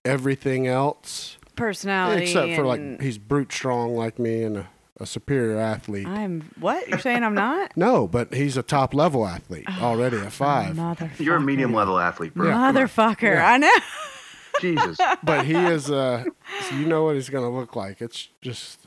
[0.03, 1.38] everything else.
[1.55, 2.23] Personality.
[2.23, 4.67] Except for like he's brute strong like me and a,
[4.99, 6.05] a superior athlete.
[6.07, 6.88] I'm what?
[6.89, 7.71] You're saying I'm not?
[7.77, 10.75] No, but he's a top level athlete already at five.
[10.75, 11.19] Motherfucker.
[11.19, 12.51] You're a medium level athlete, bro.
[12.51, 12.75] Come.
[12.75, 13.21] Motherfucker.
[13.35, 13.49] Yeah.
[13.51, 13.69] I know.
[14.61, 14.97] Jesus.
[15.23, 15.89] But he is.
[15.91, 16.23] Uh,
[16.69, 18.01] so you know what he's going to look like.
[18.01, 18.79] It's just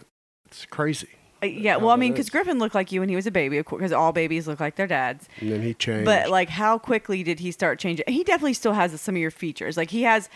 [0.47, 1.09] it's crazy.
[1.43, 2.31] Uh, Yeah, well, I mean, because.
[2.31, 4.61] Griffin looked like you when he was a baby, of course, because all babies look
[4.61, 5.29] like their dads.
[5.41, 6.05] And then he changed.
[6.05, 8.05] But like, how quickly did he start changing?
[8.09, 9.77] He definitely still has some of your features.
[9.77, 10.29] Like he has.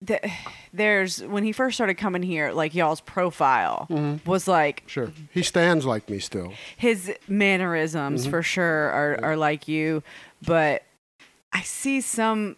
[0.00, 0.20] The,
[0.72, 4.24] there's when he first started coming here, like y'all's profile Mhm.
[4.24, 6.52] was like sure, he stands like me still.
[6.76, 8.30] his mannerisms Mhm.
[8.30, 10.04] for sure are, are like you,
[10.40, 10.84] but
[11.52, 12.54] I see some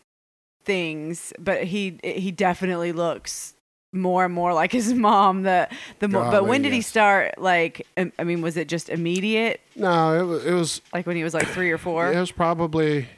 [0.71, 3.55] things, but he he definitely looks
[3.93, 5.43] more and more like his mom.
[5.43, 5.69] The
[5.99, 7.39] the more, but when did he start?
[7.39, 9.61] Like, um, I mean, was it just immediate?
[9.75, 10.45] No, it was.
[10.47, 10.81] It was.
[10.93, 12.13] Like when he was like three or four?
[12.13, 13.09] It was probably.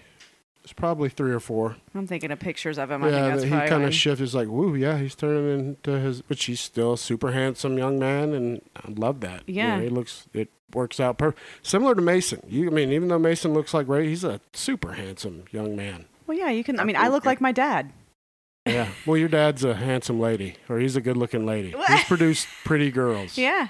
[0.64, 1.76] It's probably three or four.
[1.92, 3.02] I'm thinking of pictures of him.
[3.02, 4.22] I think yeah, that's he kind of shifted.
[4.22, 7.98] He's like, "Woo, yeah, he's turning into his." But he's still a super handsome young
[7.98, 9.42] man, and I love that.
[9.48, 9.80] You know, Yeah.
[9.80, 10.28] he looks.
[10.32, 12.40] It works out per similar to Mason.
[12.48, 16.06] You, I mean, even though Mason looks like Ray, he's a super handsome young man.
[16.32, 16.80] Well, yeah, you can.
[16.80, 17.92] I mean, I look like my dad.
[18.64, 18.88] Yeah.
[19.04, 21.74] well, your dad's a handsome lady, or he's a good-looking lady.
[21.88, 23.36] He's produced pretty girls.
[23.36, 23.68] Yeah.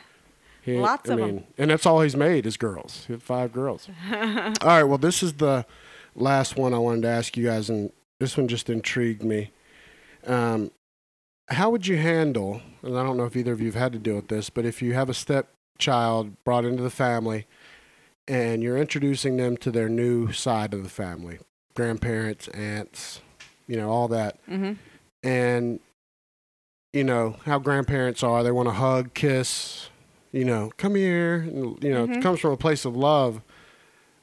[0.63, 1.27] He- Lots I of 'em.
[1.27, 3.03] mean, And that's all he's made is girls.
[3.09, 3.89] He had five girls.
[4.13, 4.17] all
[4.63, 4.85] right.
[4.85, 5.67] Well, this is the
[6.15, 7.91] last one I wanted to ask you guys, and
[8.21, 9.51] this one just intrigued me.
[10.25, 10.71] Um,
[11.49, 13.99] how would you handle, and I don't know if either of you have had to
[13.99, 17.47] deal with this, but if you have a stepchild brought into the family
[18.29, 21.41] and you're introducing them to their new side of the family,
[21.75, 23.21] grandparents, aunts,
[23.67, 24.73] you know, all that, hmm
[25.25, 25.79] and
[26.93, 29.89] you know how grandparents are they want to hug kiss
[30.33, 32.17] you know come here and, you know Mhm.
[32.17, 33.41] it comes from a place of love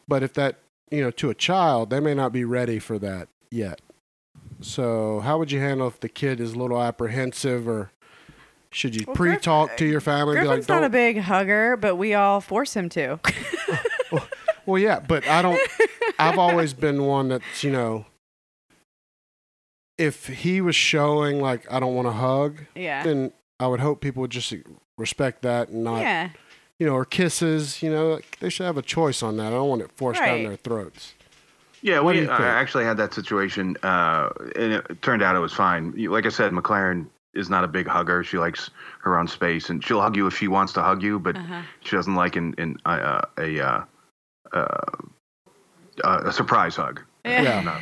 [0.08, 0.58] but if that
[0.92, 3.80] you know to a child they may not be ready for that yet
[4.62, 7.92] so how would you handle if the kid is a little apprehensive or
[8.72, 12.14] should you Well, pre-talk to your family be like not a big hugger, but we
[12.14, 13.20] all force him to.
[14.12, 14.28] well
[14.78, 15.60] yeah but i don't
[16.20, 18.06] i've always been one that's you know
[19.98, 23.04] if he was showing like i don't want to hug yeah.
[23.04, 24.54] then I would hope people would just
[24.98, 26.30] respect that and not, Yeah.
[26.78, 27.84] you know, or kisses.
[27.84, 29.48] You know, like, they should have a choice on that.
[29.48, 31.14] I don't want it forced down their throats.
[31.82, 35.36] Yeah, What do we you I actually had that situation, uh, and it turned out
[35.36, 35.92] it was fine.
[36.10, 38.24] Like I said, McLaren is not a big hugger.
[38.24, 38.70] She likes
[39.02, 41.62] her own space, and she'll hug you if she wants to hug you, but Uh-huh.
[41.82, 43.84] she doesn't like in, in uh, a uh,
[44.54, 44.66] uh,
[46.04, 47.02] uh, a surprise hug.
[47.26, 47.80] Yeah.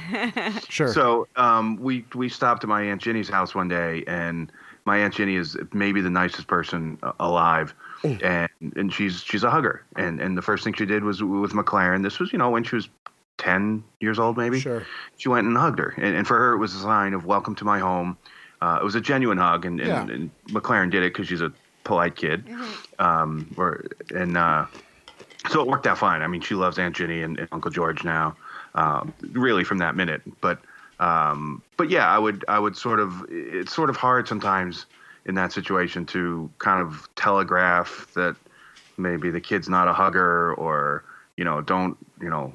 [0.69, 0.91] Sure.
[0.91, 4.51] So um, we we stopped at my aunt Ginny's house one day, and
[4.85, 8.23] my aunt Ginny is maybe the nicest person uh, alive, Mm.
[8.23, 9.83] and and she's she's a hugger.
[9.95, 12.03] And and the first thing she did was with McLaren.
[12.03, 12.89] This was you know when she was
[13.37, 14.59] ten years old maybe.
[14.59, 14.85] sure.
[15.17, 17.55] She went and hugged her, and, and for her it was a sign of welcome
[17.55, 18.17] to my home.
[18.61, 20.15] Uh, it was a genuine hug, and and, Yeah.
[20.15, 21.51] and McLaren did it because she's a
[21.83, 22.43] polite kid.
[22.99, 24.65] Um, or and uh,
[25.49, 26.21] so it worked out fine.
[26.21, 28.35] I mean, she loves Aunt Ginny and, and Uncle George now,
[28.75, 30.21] um, really from that minute.
[30.41, 30.59] But
[30.99, 34.85] um, but yeah, I would I would sort of it's sort of hard sometimes
[35.25, 38.35] in that situation to kind of telegraph that
[38.97, 41.03] maybe the kid's not a hugger or
[41.37, 42.53] you know don't you know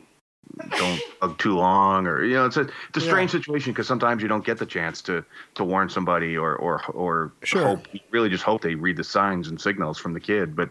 [0.75, 3.07] don't hug too long or you know it's a it's a Yeah.
[3.07, 5.25] strange situation because sometimes you don't get the chance to
[5.55, 7.63] to warn somebody or or or Sure.
[7.63, 10.71] hope really just hope they read the signs and signals from the kid but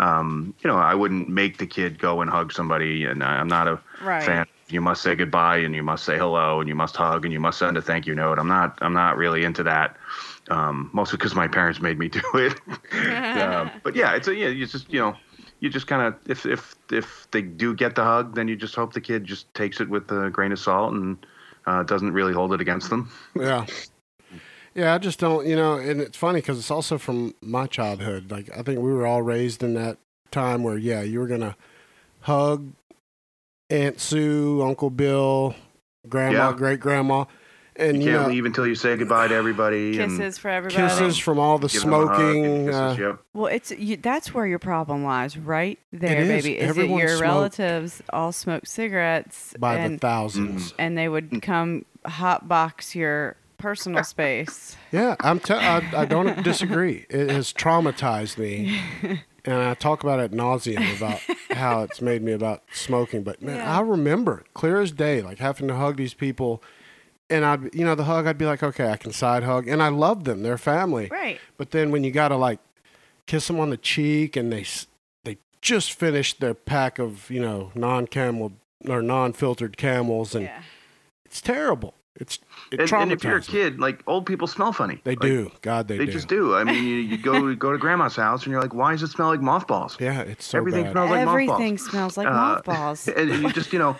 [0.00, 3.48] um you know I wouldn't make the kid go and hug somebody and I- I'm
[3.48, 4.24] not a Right.
[4.24, 7.32] fan you must say goodbye and you must say hello and you must hug and
[7.32, 9.96] you must send a thank you note I'm not I'm not really into that
[10.50, 12.60] um mostly because my parents made me do it
[13.42, 15.16] um, but yeah it's a yeah you just you know
[15.60, 18.74] you just kind of if if if they do get the hug, then you just
[18.74, 21.26] hope the kid just takes it with a grain of salt and
[21.66, 23.10] uh, doesn't really hold it against them.
[23.34, 23.66] Yeah.
[24.80, 28.30] Yeah, I just don't, you know, and it's funny because it's also from my childhood.
[28.30, 29.98] Like, I think we were all raised in that
[30.30, 31.54] time where, yeah, you were going to
[32.20, 32.72] hug
[33.68, 35.54] Aunt Sue, Uncle Bill,
[36.08, 36.56] Grandma, Yeah.
[36.56, 37.24] great grandma.
[37.76, 39.98] and You you can't know, leave until you say goodbye to everybody.
[40.00, 40.82] and Kisses for everybody.
[40.88, 42.66] kisses from all the give them a hug and smoking.
[42.66, 43.18] kisses, Uh, yep.
[43.32, 46.28] Well, it's you, that's where your problem lies, right there, is.
[46.28, 46.56] baby.
[46.58, 47.22] Is that Everyone your smoked.
[47.22, 50.74] relatives all smoke cigarettes by the thousands.
[50.78, 54.76] and they would come hot box your personal space.
[54.92, 55.40] Yeah, I'm.
[55.48, 57.06] I, I don't disagree.
[57.10, 58.80] It has traumatized me,
[59.44, 61.20] and I talk about it nauseum about
[61.56, 63.22] how it's made me about smoking.
[63.22, 63.78] But man, Yeah.
[63.78, 66.62] I remember clear as day, like having to hug these people,
[67.28, 69.82] and I'd, you know, the hug, I'd be like, okay, I can side hug, and
[69.82, 71.08] I love them, they're family.
[71.10, 71.38] Right.
[71.56, 72.58] But then when you gotta like
[73.26, 74.64] kiss them on the cheek, and they
[75.24, 78.52] they just finished their pack of you know non camel
[78.88, 80.62] or non filtered camels, and Yeah.
[81.26, 81.94] it's terrible.
[82.20, 82.38] It's
[82.70, 85.00] it And, and if you're a kid, like old people smell funny.
[85.04, 85.50] They Like, do.
[85.62, 86.12] God, they, They, do.
[86.12, 86.54] just do.
[86.54, 89.08] I mean, you, you go go to grandma's house and you're like, why does it
[89.08, 89.96] smell like mothballs?
[89.98, 90.92] Yeah, it's so Everything bad.
[90.92, 91.90] smells like Everything mothballs.
[91.90, 93.08] smells like Uh, mothballs.
[93.16, 93.96] and you just you know,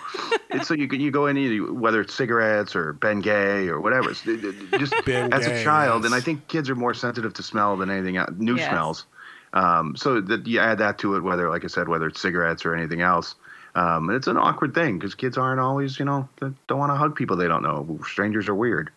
[0.51, 4.11] it's so you can- you go in you- whether it's cigarettes or Bengay or whatever.
[4.11, 6.93] It's, it- it- just Ben as Gay, a child, and I think kids are more
[6.95, 8.68] sensitive to smell than anything else, new Yes.
[8.68, 9.07] smells.
[9.53, 12.64] Um, so that you add that to it, whether like I said, whether it's cigarettes
[12.66, 13.35] or anything else.
[13.75, 16.91] Um, and it's an awkward thing because kids aren't always, you know, they don't want
[16.91, 17.99] to hug people they don't know.
[18.05, 18.91] Strangers are weird.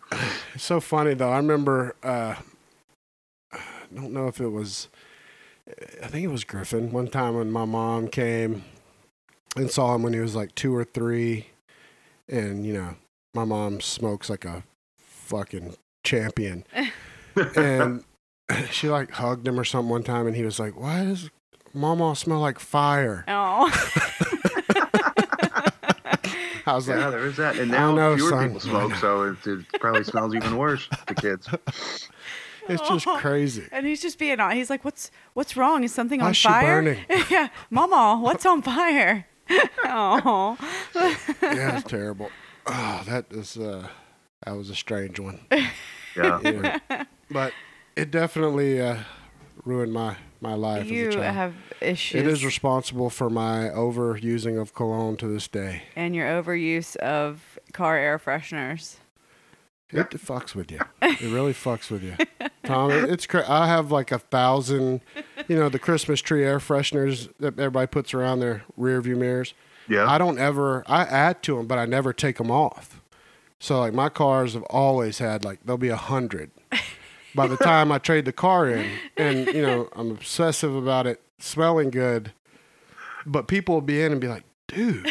[0.54, 1.30] It's so funny though.
[1.30, 1.94] I remember.
[2.02, 2.34] Uh,
[3.52, 3.58] I
[3.94, 4.88] don't know if it was.
[6.02, 6.90] I think it was Griffin.
[6.90, 8.64] One time when my mom came
[9.56, 11.46] and saw him when he was like two or three,
[12.28, 12.96] and you know,
[13.34, 14.64] my mom smokes like a
[14.98, 16.64] fucking champion,
[17.56, 18.04] and
[18.70, 21.30] she like hugged him or something one time, and he was like, "Why does
[21.72, 23.70] Mama smell like fire?" Oh.
[26.66, 27.56] I was like, Yeah, there is that.
[27.58, 28.44] And I now know, fewer son.
[28.46, 31.48] people smoke, so it, it probably smells even worse to kids.
[32.68, 34.56] "It's just crazy." And he's just being on.
[34.56, 35.84] He's like, "What's what's wrong?
[35.84, 37.04] Is something Why on is she fire?" burning?
[37.30, 39.26] yeah, Mama, what's on fire?
[39.84, 40.56] oh,
[41.42, 42.30] yeah, it's terrible.
[42.66, 43.86] Oh, that is uh,
[44.46, 45.40] that was a strange one.
[46.16, 46.40] Yeah.
[46.42, 47.04] Yeah.
[47.30, 47.52] but
[47.96, 48.98] it definitely uh,
[49.64, 51.34] ruined my my life you as a child.
[51.34, 52.20] have issues.
[52.20, 55.82] it is responsible for my overusing of cologne to this day.
[55.96, 58.96] and your overuse of car air fresheners.
[59.90, 60.80] It, fucks with you.
[61.02, 62.16] It really fucks with you,
[62.64, 62.90] Tom.
[62.90, 65.02] It, it's cra- I have like a thousand,
[65.46, 69.54] you know, the Christmas tree air fresheners that everybody puts around their rear view mirrors.
[69.88, 70.10] Yeah.
[70.10, 70.82] I don't ever.
[70.88, 73.00] I add to them, but I never take them off.
[73.60, 76.50] So like my cars have always had like there'll be a hundred
[77.34, 81.20] by the time I trade the car in, and you know I'm obsessive about it
[81.38, 82.32] smelling good.
[83.26, 85.10] But people will be in and be like, "Dude,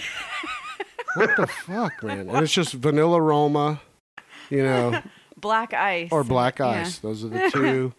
[1.15, 3.81] what the fuck, man?" And it's just vanilla aroma,
[4.49, 5.01] you know,
[5.37, 6.09] Black ice.
[6.11, 6.67] or black Yeah.
[6.67, 6.99] ice.
[6.99, 7.93] Those are the two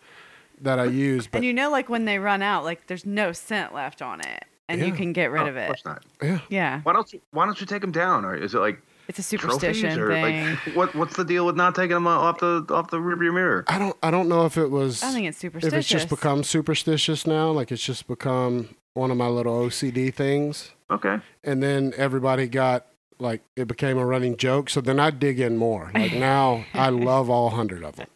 [0.61, 1.27] that I use.
[1.27, 4.21] But And you know, like when they run out, like there's no scent left on
[4.21, 5.63] it, and you can get rid Oh, of it.
[5.63, 6.05] Of course not.
[6.23, 8.25] yeah, Yeah, Why don't you Why don't you take them down?
[8.25, 10.47] Or is it like it's a superstition or thing.
[10.51, 13.65] like what What's the deal with not taking them off the off the rearview mirror?
[13.69, 13.97] I don't.
[14.03, 15.03] I don't know if it was.
[15.03, 15.73] I think it's superstitious.
[15.75, 20.13] if it's just become superstitious now, like it's just become one of my little OCD
[20.15, 20.71] things.
[20.91, 21.19] Okay.
[21.43, 22.87] and then everybody got
[23.19, 24.71] like it became a running joke.
[24.71, 25.91] So then I dig in more.
[25.95, 28.09] Like now, I love all hundred of them.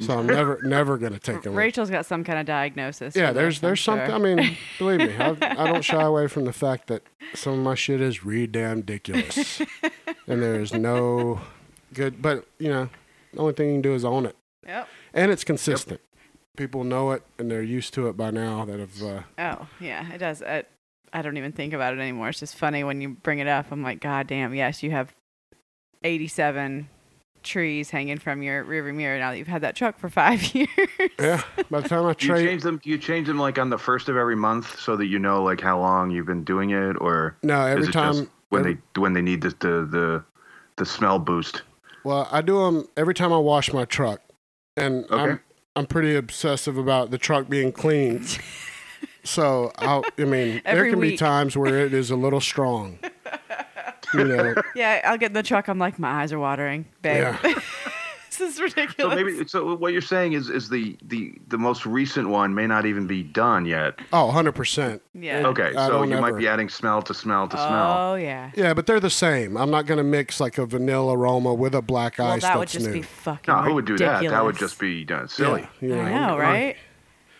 [0.00, 1.54] So I'm never never gonna take them.
[1.54, 3.16] Rachel's got some kind of diagnosis.
[3.16, 4.10] Yeah, there's there's something.
[4.12, 7.02] I mean, believe me, I, I don't shy away from the fact that
[7.34, 9.60] some of my shit is re damn ridiculous,
[10.26, 11.40] and there's no
[11.94, 12.20] good.
[12.20, 12.90] But you know,
[13.32, 14.36] the only thing you can do is own it,
[14.66, 14.88] Yep.
[15.14, 16.00] and it's consistent.
[16.00, 16.26] Yep.
[16.58, 18.66] People know it, and they're used to it by now.
[18.66, 20.42] That have uh, Oh, yeah, it does.
[20.42, 20.64] I,
[21.12, 22.28] I don't even think about it anymore.
[22.28, 23.72] It's just funny when you bring it up.
[23.72, 25.14] I'm like, God damn, yes, you have
[26.02, 26.88] 87
[27.46, 30.68] trees hanging from your rearview mirror now that you've had that truck for five years.
[31.18, 31.42] yeah.
[31.70, 32.80] By the time I Do you change them?
[32.84, 35.60] You change them like on the first of every month so that you know like
[35.60, 38.74] how long you've been doing it, or no, every is it time just when every-
[38.94, 40.24] they when they need the the the,
[40.76, 41.62] the smell boost?
[42.04, 44.20] Well, I do them every time I wash my truck,
[44.76, 45.14] and Okay.
[45.32, 45.40] I'm
[45.74, 48.24] I'm pretty obsessive about the truck being clean.
[49.24, 52.98] so I, I mean, there Every can be times where it is a little strong.
[54.14, 55.68] You know, yeah, I'll get in the truck.
[55.68, 57.22] I'm like, my eyes are watering, babe.
[57.22, 57.38] Yeah.
[58.30, 58.96] this is ridiculous.
[59.18, 62.66] So maybe so what you're saying is is the the the most recent one may
[62.66, 63.98] not even be done yet.
[64.12, 65.02] oh, 100 percent.
[65.14, 65.46] yeah.
[65.46, 67.98] Okay, I so you ever- might be adding smell to smell to smell.
[67.98, 68.50] Oh, yeah.
[68.54, 69.56] Yeah, but they're the same.
[69.56, 72.58] I'm not going to mix like a vanilla aroma with a black Well, ice that
[72.58, 72.92] would just new.
[72.92, 74.22] be fucking No, who would do that?
[74.22, 75.68] That would just be uh, silly.
[75.80, 76.26] Yeah, you I know.
[76.28, 76.76] know, right?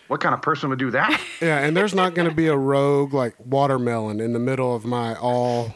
[0.07, 1.19] What kind of person would do that?
[1.41, 4.85] Yeah, and there's not going to be a rogue like watermelon in the middle of
[4.85, 5.75] my all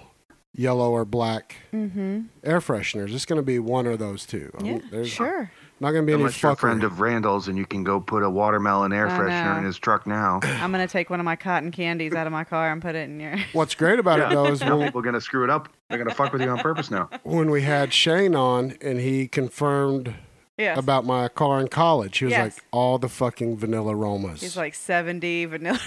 [0.53, 2.21] yellow or black Mm-hmm.
[2.43, 3.13] air fresheners.
[3.13, 4.51] It's going to be one of those two.
[4.63, 5.51] Yeah, there's- sure.
[5.79, 8.21] Not gonna be any Unless you're a friend of Randall's and you can go put
[8.21, 9.57] a watermelon air I freshener know.
[9.57, 10.39] in his truck now.
[10.43, 13.09] I'm gonna take one of my cotton candies out of my car and put it
[13.09, 13.35] in your.
[13.53, 15.69] What's great about it though is now when, people are gonna screw it up.
[15.89, 17.09] They're gonna fuck with you on purpose now.
[17.23, 20.13] when we had Shane on and he confirmed
[20.55, 20.77] Yes.
[20.77, 22.57] about my car in college, he was Yes.
[22.57, 24.41] like, all the fucking vanilla aromas.
[24.41, 25.79] He's like 70 vanilla.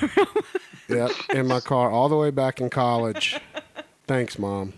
[0.89, 3.39] yep, in my car all the way back in college.
[4.07, 4.73] Thanks, mom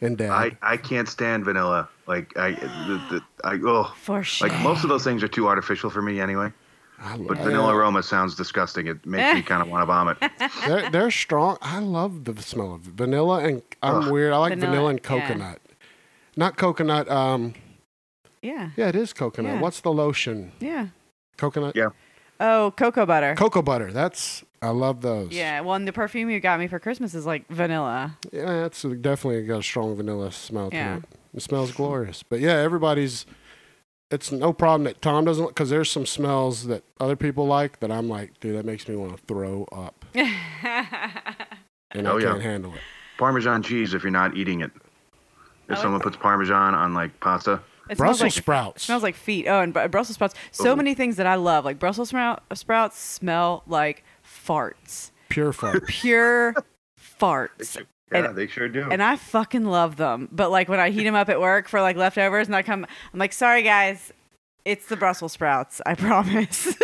[0.00, 0.30] and dad.
[0.30, 1.88] I, I can't stand vanilla.
[2.06, 4.48] Like I the, the, I oh For sure.
[4.48, 6.52] like most of those things are too artificial for me anyway.
[6.98, 8.86] I But love- vanilla aroma sounds disgusting.
[8.86, 10.18] It makes me kind of want to vomit.
[10.66, 11.56] they're, they're strong.
[11.62, 14.12] I love the smell of vanilla, and I'm Ugh.
[14.12, 14.32] weird.
[14.34, 15.08] I like Vanilla, vanilla, and yeah.
[15.08, 15.60] coconut.
[16.36, 17.10] Not coconut.
[17.10, 17.54] Um,
[18.42, 18.70] yeah.
[18.76, 19.54] yeah, it is coconut.
[19.54, 19.60] Yeah.
[19.60, 20.52] What's the lotion?
[20.60, 20.88] Yeah.
[21.38, 21.74] Coconut.
[21.74, 21.88] Yeah.
[22.38, 23.34] Oh, cocoa butter.
[23.34, 23.92] Cocoa butter.
[23.92, 25.32] That's I love those.
[25.32, 25.60] yeah.
[25.62, 28.18] Well, and the perfume you got me for Christmas is like vanilla.
[28.32, 30.96] Yeah, it's definitely got a strong vanilla smell Yeah.
[30.96, 31.04] to it.
[31.34, 32.22] It smells glorious.
[32.22, 33.24] But yeah, everybody's.
[34.10, 37.92] It's no problem that Tom doesn't because there's some smells that other people like that
[37.92, 42.30] I'm like, dude, that makes me want to throw up, and Oh, I yeah.
[42.30, 42.80] can't handle it.
[43.18, 44.70] Parmesan cheese if you're not eating it.
[44.74, 48.82] If like someone puts Parmesan on like pasta, It Brussels like, sprouts.
[48.84, 49.46] smells like feet.
[49.46, 50.34] Oh, and Brussels sprouts.
[50.50, 50.76] So Ooh.
[50.76, 51.64] many things that I love.
[51.64, 55.10] Like Brussels sprout, sprouts smell like farts.
[55.28, 55.86] pure farts.
[55.86, 56.54] Pure
[57.18, 57.76] farts.
[58.12, 58.88] yeah, And- they sure do.
[58.90, 60.28] And I fucking love them.
[60.32, 62.86] But like when I heat them up at work for like leftovers and I come,
[63.12, 64.12] I'm like, sorry guys,
[64.64, 65.80] it's the Brussels sprouts.
[65.86, 66.74] I promise.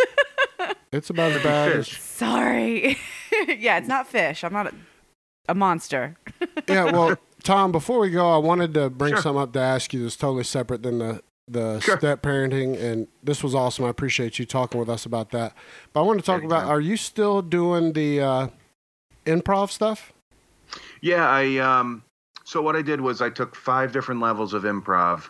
[0.91, 2.97] It's about as bad as sorry.
[3.47, 4.43] yeah, it's not fish.
[4.43, 4.73] I'm not a,
[5.49, 6.15] a monster.
[6.69, 6.85] yeah.
[6.91, 9.21] Well, Tom, before we go, I wanted to bring Sure.
[9.21, 11.97] something up to ask you that's totally separate than the the Sure.
[11.97, 13.85] step parenting, and this was awesome.
[13.85, 15.53] I appreciate you talking with us about that.
[15.93, 16.75] But I want to talk about: Anytime.
[16.77, 18.47] Are you still doing the uh,
[19.25, 20.11] improv stuff?
[21.01, 22.03] Yeah, I um
[22.43, 25.29] so what I did was I took five different levels of improv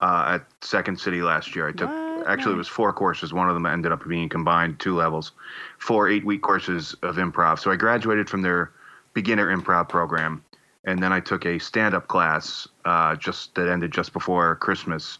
[0.00, 1.68] uh, at Second City last year.
[1.68, 2.26] I took What?
[2.26, 3.32] actually it was four courses.
[3.32, 5.32] One of them ended up being combined two levels,
[5.78, 7.58] four eight week courses of improv.
[7.58, 8.72] So I graduated from their
[9.14, 10.44] beginner improv program,
[10.84, 15.18] and then I took a stand up class uh, just that ended just before Christmas.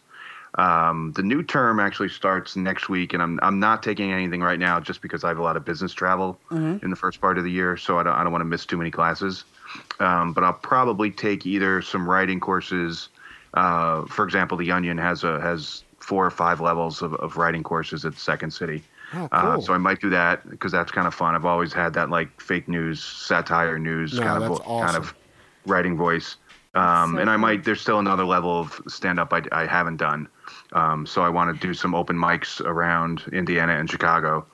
[0.57, 4.59] Um, the new term actually starts next week, and I'm I'm not taking anything right
[4.59, 6.39] now just because I have a lot of business travel
[6.81, 8.65] in the first part of the year, so I don't I don't want to miss
[8.65, 9.43] too many classes.
[9.99, 13.09] Um, but I'll probably take either some writing courses.
[13.53, 17.63] Uh, for example, the Onion has a has four or five levels of, of writing
[17.63, 18.83] courses at Second City.
[19.13, 19.29] Oh, cool.
[19.31, 21.35] Uh, so I might do that because that's kind of fun.
[21.35, 25.13] I've always had that like fake news, satire news No, kind of vo- kind of
[25.65, 26.37] writing voice.
[26.75, 27.63] Um, so and I might.
[27.63, 30.27] There's still another level of stand up I, I haven't done.
[30.73, 34.45] Um, so I want to do some open mics around Indiana and Chicago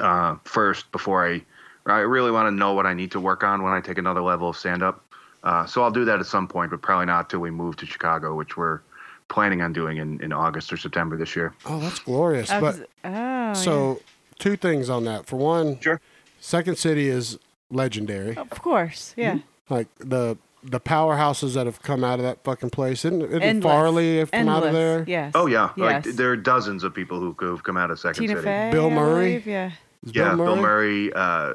[0.00, 1.42] uh, first before I.
[1.86, 4.20] I really want to know what I need to work on when I take another
[4.20, 5.04] level of stand up.
[5.42, 7.86] Uh, so I'll do that at some point, but probably not till we move to
[7.86, 8.80] Chicago, which we're
[9.28, 11.52] planning on doing in, in August or September this year.
[11.66, 12.48] oh, that's glorious.
[12.50, 14.00] But 'cause- oh, so,
[14.38, 15.26] two things on that.
[15.26, 16.00] For one, Sure.
[16.38, 17.38] Second City is
[17.70, 18.36] legendary.
[18.36, 19.38] of course, yeah.
[19.68, 23.04] Like the the powerhouses that have come out of that fucking place.
[23.04, 23.70] Isn't, isn't Endless.
[23.72, 25.04] Farley have come out of there?
[25.06, 25.32] Yes.
[25.34, 28.34] Oh yeah, like there are dozens of people who who've come out of Second Tina
[28.34, 28.44] City.
[28.44, 28.70] Fey.
[28.72, 29.28] Bill I Murray?
[29.30, 29.70] believe, Yeah.
[30.04, 31.12] Is Yeah, Bill Murray.
[31.14, 31.54] uh,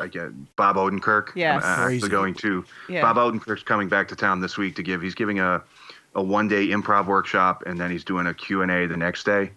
[0.00, 1.30] I get Bob Odenkirk.
[1.34, 1.64] Yes.
[1.64, 2.64] I'm actually going to.
[2.88, 3.02] Yeah.
[3.02, 5.02] Bob Odenkirk's coming back to town this week to give.
[5.02, 5.62] He's giving a
[6.14, 9.24] a one day improv workshop, and then he's doing a Q and A the next
[9.24, 9.50] day.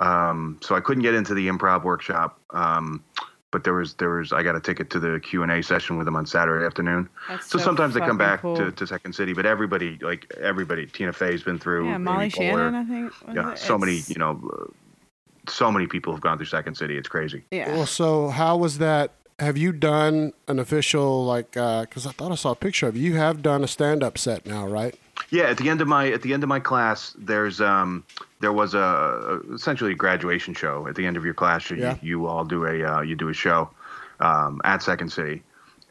[0.00, 3.02] Um, so I couldn't get into the improv workshop, um,
[3.50, 5.96] but there was there was I got a ticket to the Q and A session
[5.96, 7.08] with him on Saturday afternoon.
[7.28, 8.56] That's So, so sometimes they come back cool.
[8.56, 10.86] to, to Second City, but everybody like everybody.
[10.86, 11.88] Tina Fey's been through.
[11.88, 12.34] Yeah, Amy Molly Poehler.
[12.36, 13.12] Shannon, I think.
[13.34, 13.58] Yeah, it?
[13.58, 14.64] so many you know, uh,
[15.48, 16.98] so many people have gone through Second City.
[16.98, 17.44] It's crazy.
[17.50, 17.72] Yeah.
[17.72, 19.12] Well, so how was that?
[19.38, 21.52] Have you done an official like?
[21.52, 23.12] Because I thought I saw a picture of you.
[23.12, 24.98] You have done a stand-up set now, right?
[25.30, 28.04] Yeah, at the end of my at the end of my class, there's um
[28.40, 31.70] there was a, a essentially a graduation show at the end of your class.
[31.70, 31.96] You, Yeah.
[32.00, 33.70] you all do a uh, you do a show
[34.20, 35.42] um, at Second City.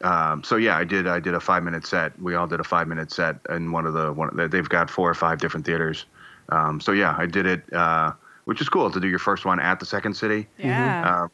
[0.02, 2.20] Um, so yeah, I did I did a five minute set.
[2.20, 4.30] We all did a five minute set in one of the one.
[4.50, 6.06] They've got four or five different theaters.
[6.50, 8.12] Um, so yeah, I did it, uh,
[8.44, 10.46] which is cool to do your first one at the Second City.
[10.58, 11.24] yeah.
[11.24, 11.28] Uh,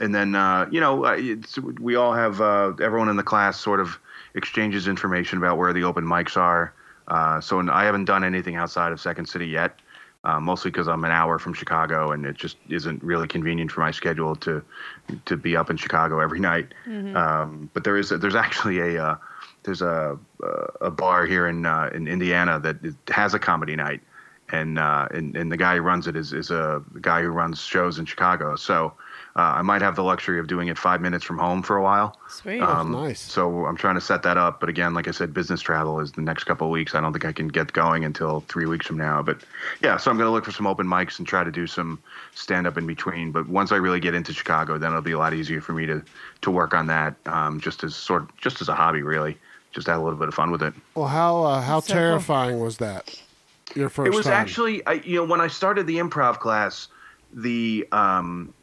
[0.00, 3.78] and then uh, you know it's, we all have uh, everyone in the class sort
[3.78, 3.98] of
[4.34, 6.72] exchanges information about where the open mics are.
[7.08, 9.78] Uh, so I haven't done anything outside of Second City yet,
[10.24, 13.80] uh, mostly because I'm an hour from Chicago and it just isn't really convenient for
[13.80, 14.62] my schedule to
[15.26, 16.72] to be up in Chicago every night.
[17.16, 19.16] Um, but there is a, there's actually a uh,
[19.64, 20.18] there's a
[20.80, 22.76] a bar here in uh, in Indiana that
[23.08, 24.00] has a comedy night,
[24.50, 27.60] and uh, and and the guy who runs it is is a guy who runs
[27.60, 28.56] shows in Chicago.
[28.56, 28.94] So
[29.36, 31.82] uh, I might have the luxury of doing it five minutes from home for a
[31.82, 32.16] while.
[32.28, 32.60] Sweet.
[32.60, 33.20] Um, nice.
[33.20, 34.60] So I'm trying to set that up.
[34.60, 36.94] But again, like I said, business travel is the next couple of weeks.
[36.94, 39.22] I don't think I can get going until three weeks from now.
[39.22, 39.38] But
[39.82, 41.98] yeah, so I'm going to look for some open mics and try to do some
[42.34, 43.32] stand up in between.
[43.32, 45.86] But once I really get into Chicago, then it'll be a lot easier for me
[45.86, 46.00] to
[46.42, 49.36] to work on that, um, just as sort just as a hobby, really.
[49.72, 50.72] Just have a little bit of fun with it.
[50.94, 52.00] Well, how uh, how So cool.
[52.02, 53.20] terrifying was that?
[53.74, 54.34] Your first It was time.
[54.34, 56.86] actually, I, you know, when I started the improv class,
[57.32, 58.54] the um,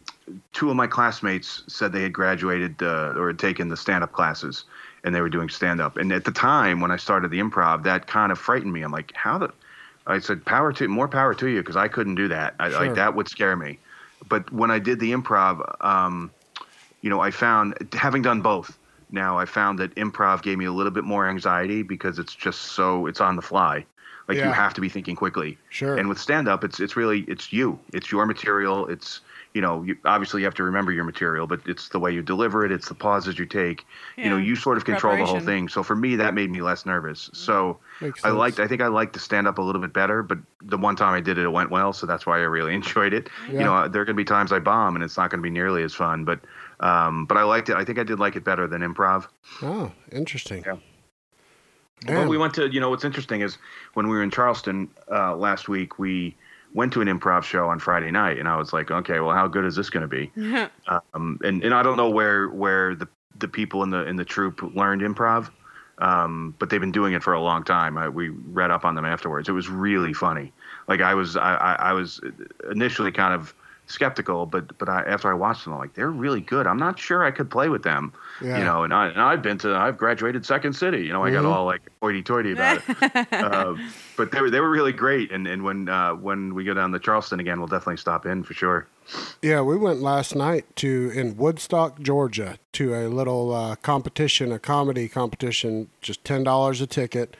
[0.54, 4.66] two of my classmates said they had graduated uh, or had taken the stand-up classes,
[5.04, 5.98] and they were doing stand-up.
[5.98, 8.82] And at the time when I started the improv, that kind of frightened me.
[8.82, 9.52] I'm like, how the?
[10.08, 12.56] I said, power to more power to you, because I couldn't do that.
[12.60, 12.80] I, Sure.
[12.80, 13.80] Like that would scare me.
[14.28, 16.32] But when I did the improv, um,
[17.02, 18.78] you know, I found having done both.
[19.12, 22.62] Now I found that improv gave me a little bit more anxiety because it's just
[22.62, 23.86] so it's on the fly.
[24.28, 24.48] Like Yeah.
[24.48, 25.58] you have to be thinking quickly.
[25.70, 25.98] Sure.
[25.98, 27.78] And with stand up, it's it's really it's you.
[27.94, 28.88] It's your material.
[28.88, 29.22] It's
[29.54, 32.22] you know, you, obviously you have to remember your material, but it's the way you
[32.22, 32.72] deliver it.
[32.72, 33.86] It's the pauses you take.
[34.16, 35.68] You know, you sort of control the whole thing.
[35.68, 37.30] So for me, that made me less nervous.
[37.34, 38.38] So Makes I sense.
[38.38, 38.60] liked.
[38.60, 40.24] I think I liked to stand up a little bit better.
[40.24, 41.92] But the one time I did it, it went well.
[41.92, 43.30] So that's why I really enjoyed it.
[43.48, 43.54] Yeah.
[43.54, 45.44] You know, there are going to be times I bomb, and it's not going to
[45.44, 46.24] be nearly as fun.
[46.24, 46.40] But
[46.80, 47.76] um, but I liked it.
[47.76, 49.28] I think I did like it better than improv.
[49.62, 50.64] Oh, interesting.
[50.66, 50.78] Yeah.
[52.06, 52.24] Damn.
[52.24, 53.58] But we went to, you know, what's interesting is
[53.94, 56.36] when we were in Charleston uh, last week, we
[56.74, 59.48] went to an improv show on Friday night, and I was like, okay, well, how
[59.48, 60.32] good is this going to be?
[61.14, 63.08] Um, and and I don't know where where the
[63.40, 65.50] the people in the in the troupe learned improv,
[66.00, 67.98] um, but they've been doing it for a long time.
[67.98, 69.48] I, we read up on them afterwards.
[69.50, 70.52] It was really funny.
[70.88, 72.20] Like I was I, I, I was
[72.70, 73.54] initially kind of
[73.88, 76.68] skeptical, but but I, after I watched them, I'm like, they're really good.
[76.68, 78.14] I'm not sure I could play with them.
[78.44, 78.58] Yeah.
[78.60, 81.06] You know, and I and I've been to I've graduated Second City.
[81.06, 81.52] You know, I got Mhm.
[81.52, 83.28] all like hoity-toity about it.
[83.34, 83.76] uh,
[84.18, 85.32] but they were they were really great.
[85.32, 88.44] And and when uh, when we go down to Charleston again, we'll definitely stop in
[88.44, 88.88] for sure.
[89.42, 94.60] Yeah, we went last night to in Woodstock, Georgia, to a little uh, competition, a
[94.60, 97.36] comedy competition, just ten dollars a ticket,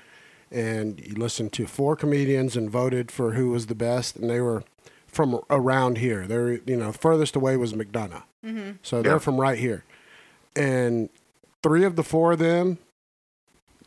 [0.52, 4.42] and you listened to four comedians and voted for who was the best, and they
[4.42, 4.64] were
[5.08, 6.28] from around here.
[6.28, 8.72] They're you know furthest away was McDonough, Mm-hmm.
[8.82, 9.18] so they're Yeah.
[9.20, 9.84] from right here,
[10.56, 11.10] and
[11.64, 12.78] three of the four of them,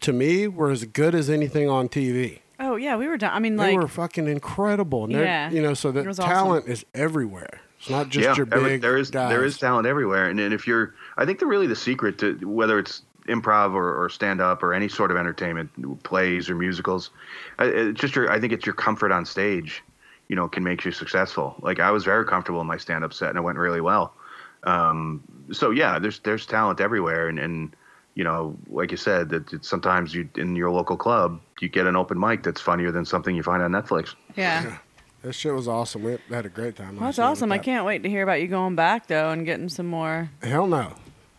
[0.00, 2.40] to me, were as good as anything on TV.
[2.60, 3.32] Oh yeah, we were done.
[3.32, 5.04] I mean, like, They like were fucking incredible.
[5.04, 5.50] And Yeah.
[5.50, 6.30] you know, so the It was awesome.
[6.32, 7.60] talent is everywhere.
[7.80, 9.28] It's not just yeah, your every- big there is guys.
[9.30, 12.34] there is talent everywhere, and, and if you're, I think the really the secret to
[12.48, 17.10] whether it's improv or, or stand up or any sort of entertainment, plays or musicals,
[17.58, 18.30] uh, it's just your.
[18.30, 19.82] I think it's your comfort on stage,
[20.28, 21.56] you know, can make you successful.
[21.60, 24.14] Like I was very comfortable in my stand up set, and it went really well.
[24.62, 25.22] Um,
[25.53, 27.74] so yeah, there's there's talent everywhere, and and
[28.14, 31.86] you know, like you said, that it's sometimes you in your local club you get
[31.86, 34.14] an open mic that's funnier than something you find on Netflix.
[34.36, 34.78] yeah.
[35.22, 36.03] This shit was awesome.
[36.03, 36.97] We had a great time.
[36.97, 37.51] Well, that's night with awesome.
[37.53, 37.64] I that.
[37.64, 40.28] can't wait to hear about you going back though and getting some more.
[40.42, 40.92] Hell no.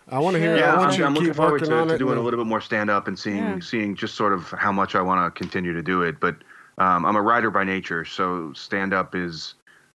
[0.09, 0.57] I want to hear.
[0.57, 1.97] Yeah, I Yeah, want I'm, you I'm to looking forward to, to it.
[1.99, 3.59] doing a little bit more stand up and seeing Yeah.
[3.59, 6.19] seeing just sort of how much I want to continue to do it.
[6.19, 6.35] But
[6.79, 9.53] um, I'm a writer by nature, so stand up is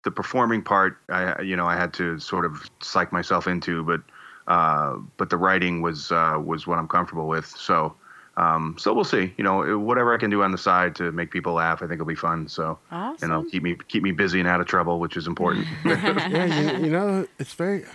[0.05, 0.97] the performing part.
[1.09, 4.01] I you know I had to sort of psych myself into, but
[4.47, 7.47] uh, but the writing was uh, was what I'm comfortable with.
[7.47, 7.93] So.
[8.37, 9.33] Um, so we'll see.
[9.37, 11.93] You know, whatever I can do on the side to make people laugh, I think
[11.93, 12.49] it'll be fun.
[12.49, 13.15] So, Awesome.
[13.21, 15.65] and it'll keep me keep me busy and out of trouble, which is important.
[15.85, 17.85] yeah, you, you know, it's very.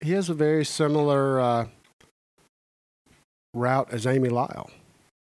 [0.00, 1.66] He has a very similar uh,
[3.52, 4.70] route as Amy Lyle.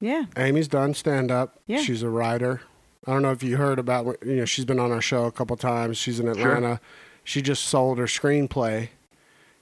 [0.01, 0.25] yeah.
[0.35, 1.59] Amy's done stand up.
[1.65, 1.81] Yeah.
[1.81, 2.59] She's a writer.
[3.05, 4.17] I don't know if you heard about.
[4.25, 5.97] You know, she's been on our show a couple times.
[5.97, 6.55] She's in Sure.
[6.55, 6.79] Atlanta.
[7.23, 8.89] She just sold her screenplay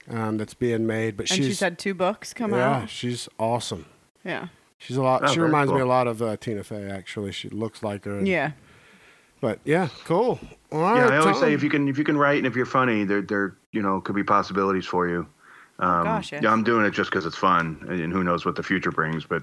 [0.08, 2.90] um, that's being made, but And she's she's had two books come yeah, out.
[2.90, 3.86] she's awesome.
[4.24, 4.48] Yeah.
[4.78, 5.22] She's a lot.
[5.24, 6.88] Oh, she very reminds me a lot of uh, Tina Fey.
[6.88, 8.18] Actually, she looks like her.
[8.18, 8.52] and- Yeah.
[9.40, 10.40] But yeah, cool.
[10.72, 11.42] All yeah, I always Tom.
[11.42, 13.82] say if you can if you can write and if you're funny, there there you
[13.82, 15.26] know could be possibilities for you.
[15.78, 16.42] Um, gosh, yes.
[16.42, 18.90] Yeah, I'm doing it just because it's fun, and, and who knows what the future
[18.90, 19.26] brings.
[19.26, 19.42] But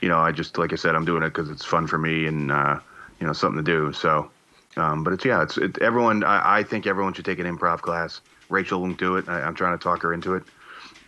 [0.00, 2.26] you know, I just like I said, I'm doing it because it's fun for me
[2.26, 2.80] and uh,
[3.20, 3.92] you know something to do.
[3.92, 4.30] So,
[4.76, 6.24] um, but it's yeah, it's it, everyone.
[6.24, 8.20] I, I think everyone should take an improv class.
[8.48, 9.28] Rachel won't do it.
[9.28, 10.42] I, I'm trying to talk her into it,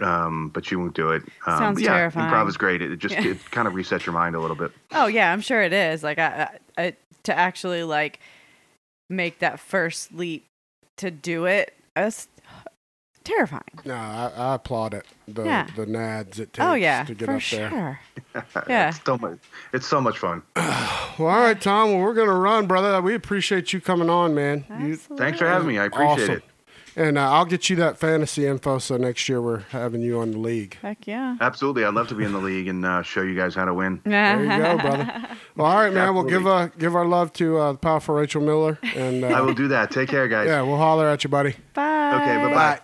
[0.01, 1.23] um, but she won't do it.
[1.47, 2.33] Um, Sounds yeah, terrifying.
[2.33, 2.83] improv is great.
[2.83, 3.27] It, it just Yeah.
[3.33, 4.73] it kind of resets your mind a little bit.
[4.93, 6.03] Oh yeah, I'm sure it is.
[6.03, 8.21] Like I, I, I to actually like
[9.11, 10.47] make that first leap
[10.97, 11.75] to do it.
[11.95, 12.29] That's
[13.27, 13.63] terrifying.
[13.85, 15.05] No, I, I applaud it.
[15.29, 15.67] The Yeah.
[15.77, 17.71] the nads it takes Oh yeah, to get for up there.
[17.71, 18.01] sure.
[18.69, 18.89] Yeah.
[18.91, 19.39] it's so much.
[19.73, 20.43] It's so much fun.
[21.19, 21.93] Well, all right, Tom.
[21.93, 23.01] Well, we're gonna run, brother.
[23.01, 24.67] We appreciate you coming on, man.
[24.81, 25.79] You, Thanks for having me.
[25.79, 26.35] I appreciate awesome.
[26.37, 26.43] it.
[26.99, 30.31] And uh, I'll get you that fantasy info so next year we're having you on
[30.33, 30.77] the league.
[30.83, 31.37] Heck yeah.
[31.41, 33.73] Absolutely, I'd love to be in the league and uh, show you guys how to
[33.75, 34.01] win.
[34.05, 35.27] There you go, brother.
[35.57, 36.15] Well, all right, man.
[36.15, 39.45] We'll give uh, give our love to uh, the powerful Rachel Miller, and I uh,
[39.47, 39.91] will do that.
[39.91, 40.49] Take care, guys.
[40.49, 41.55] yeah, we'll holler at you, buddy.
[41.73, 42.13] Bye.
[42.21, 42.55] Okay, bye-bye.
[42.55, 42.81] Bye.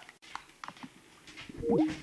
[1.74, 2.01] Yeah.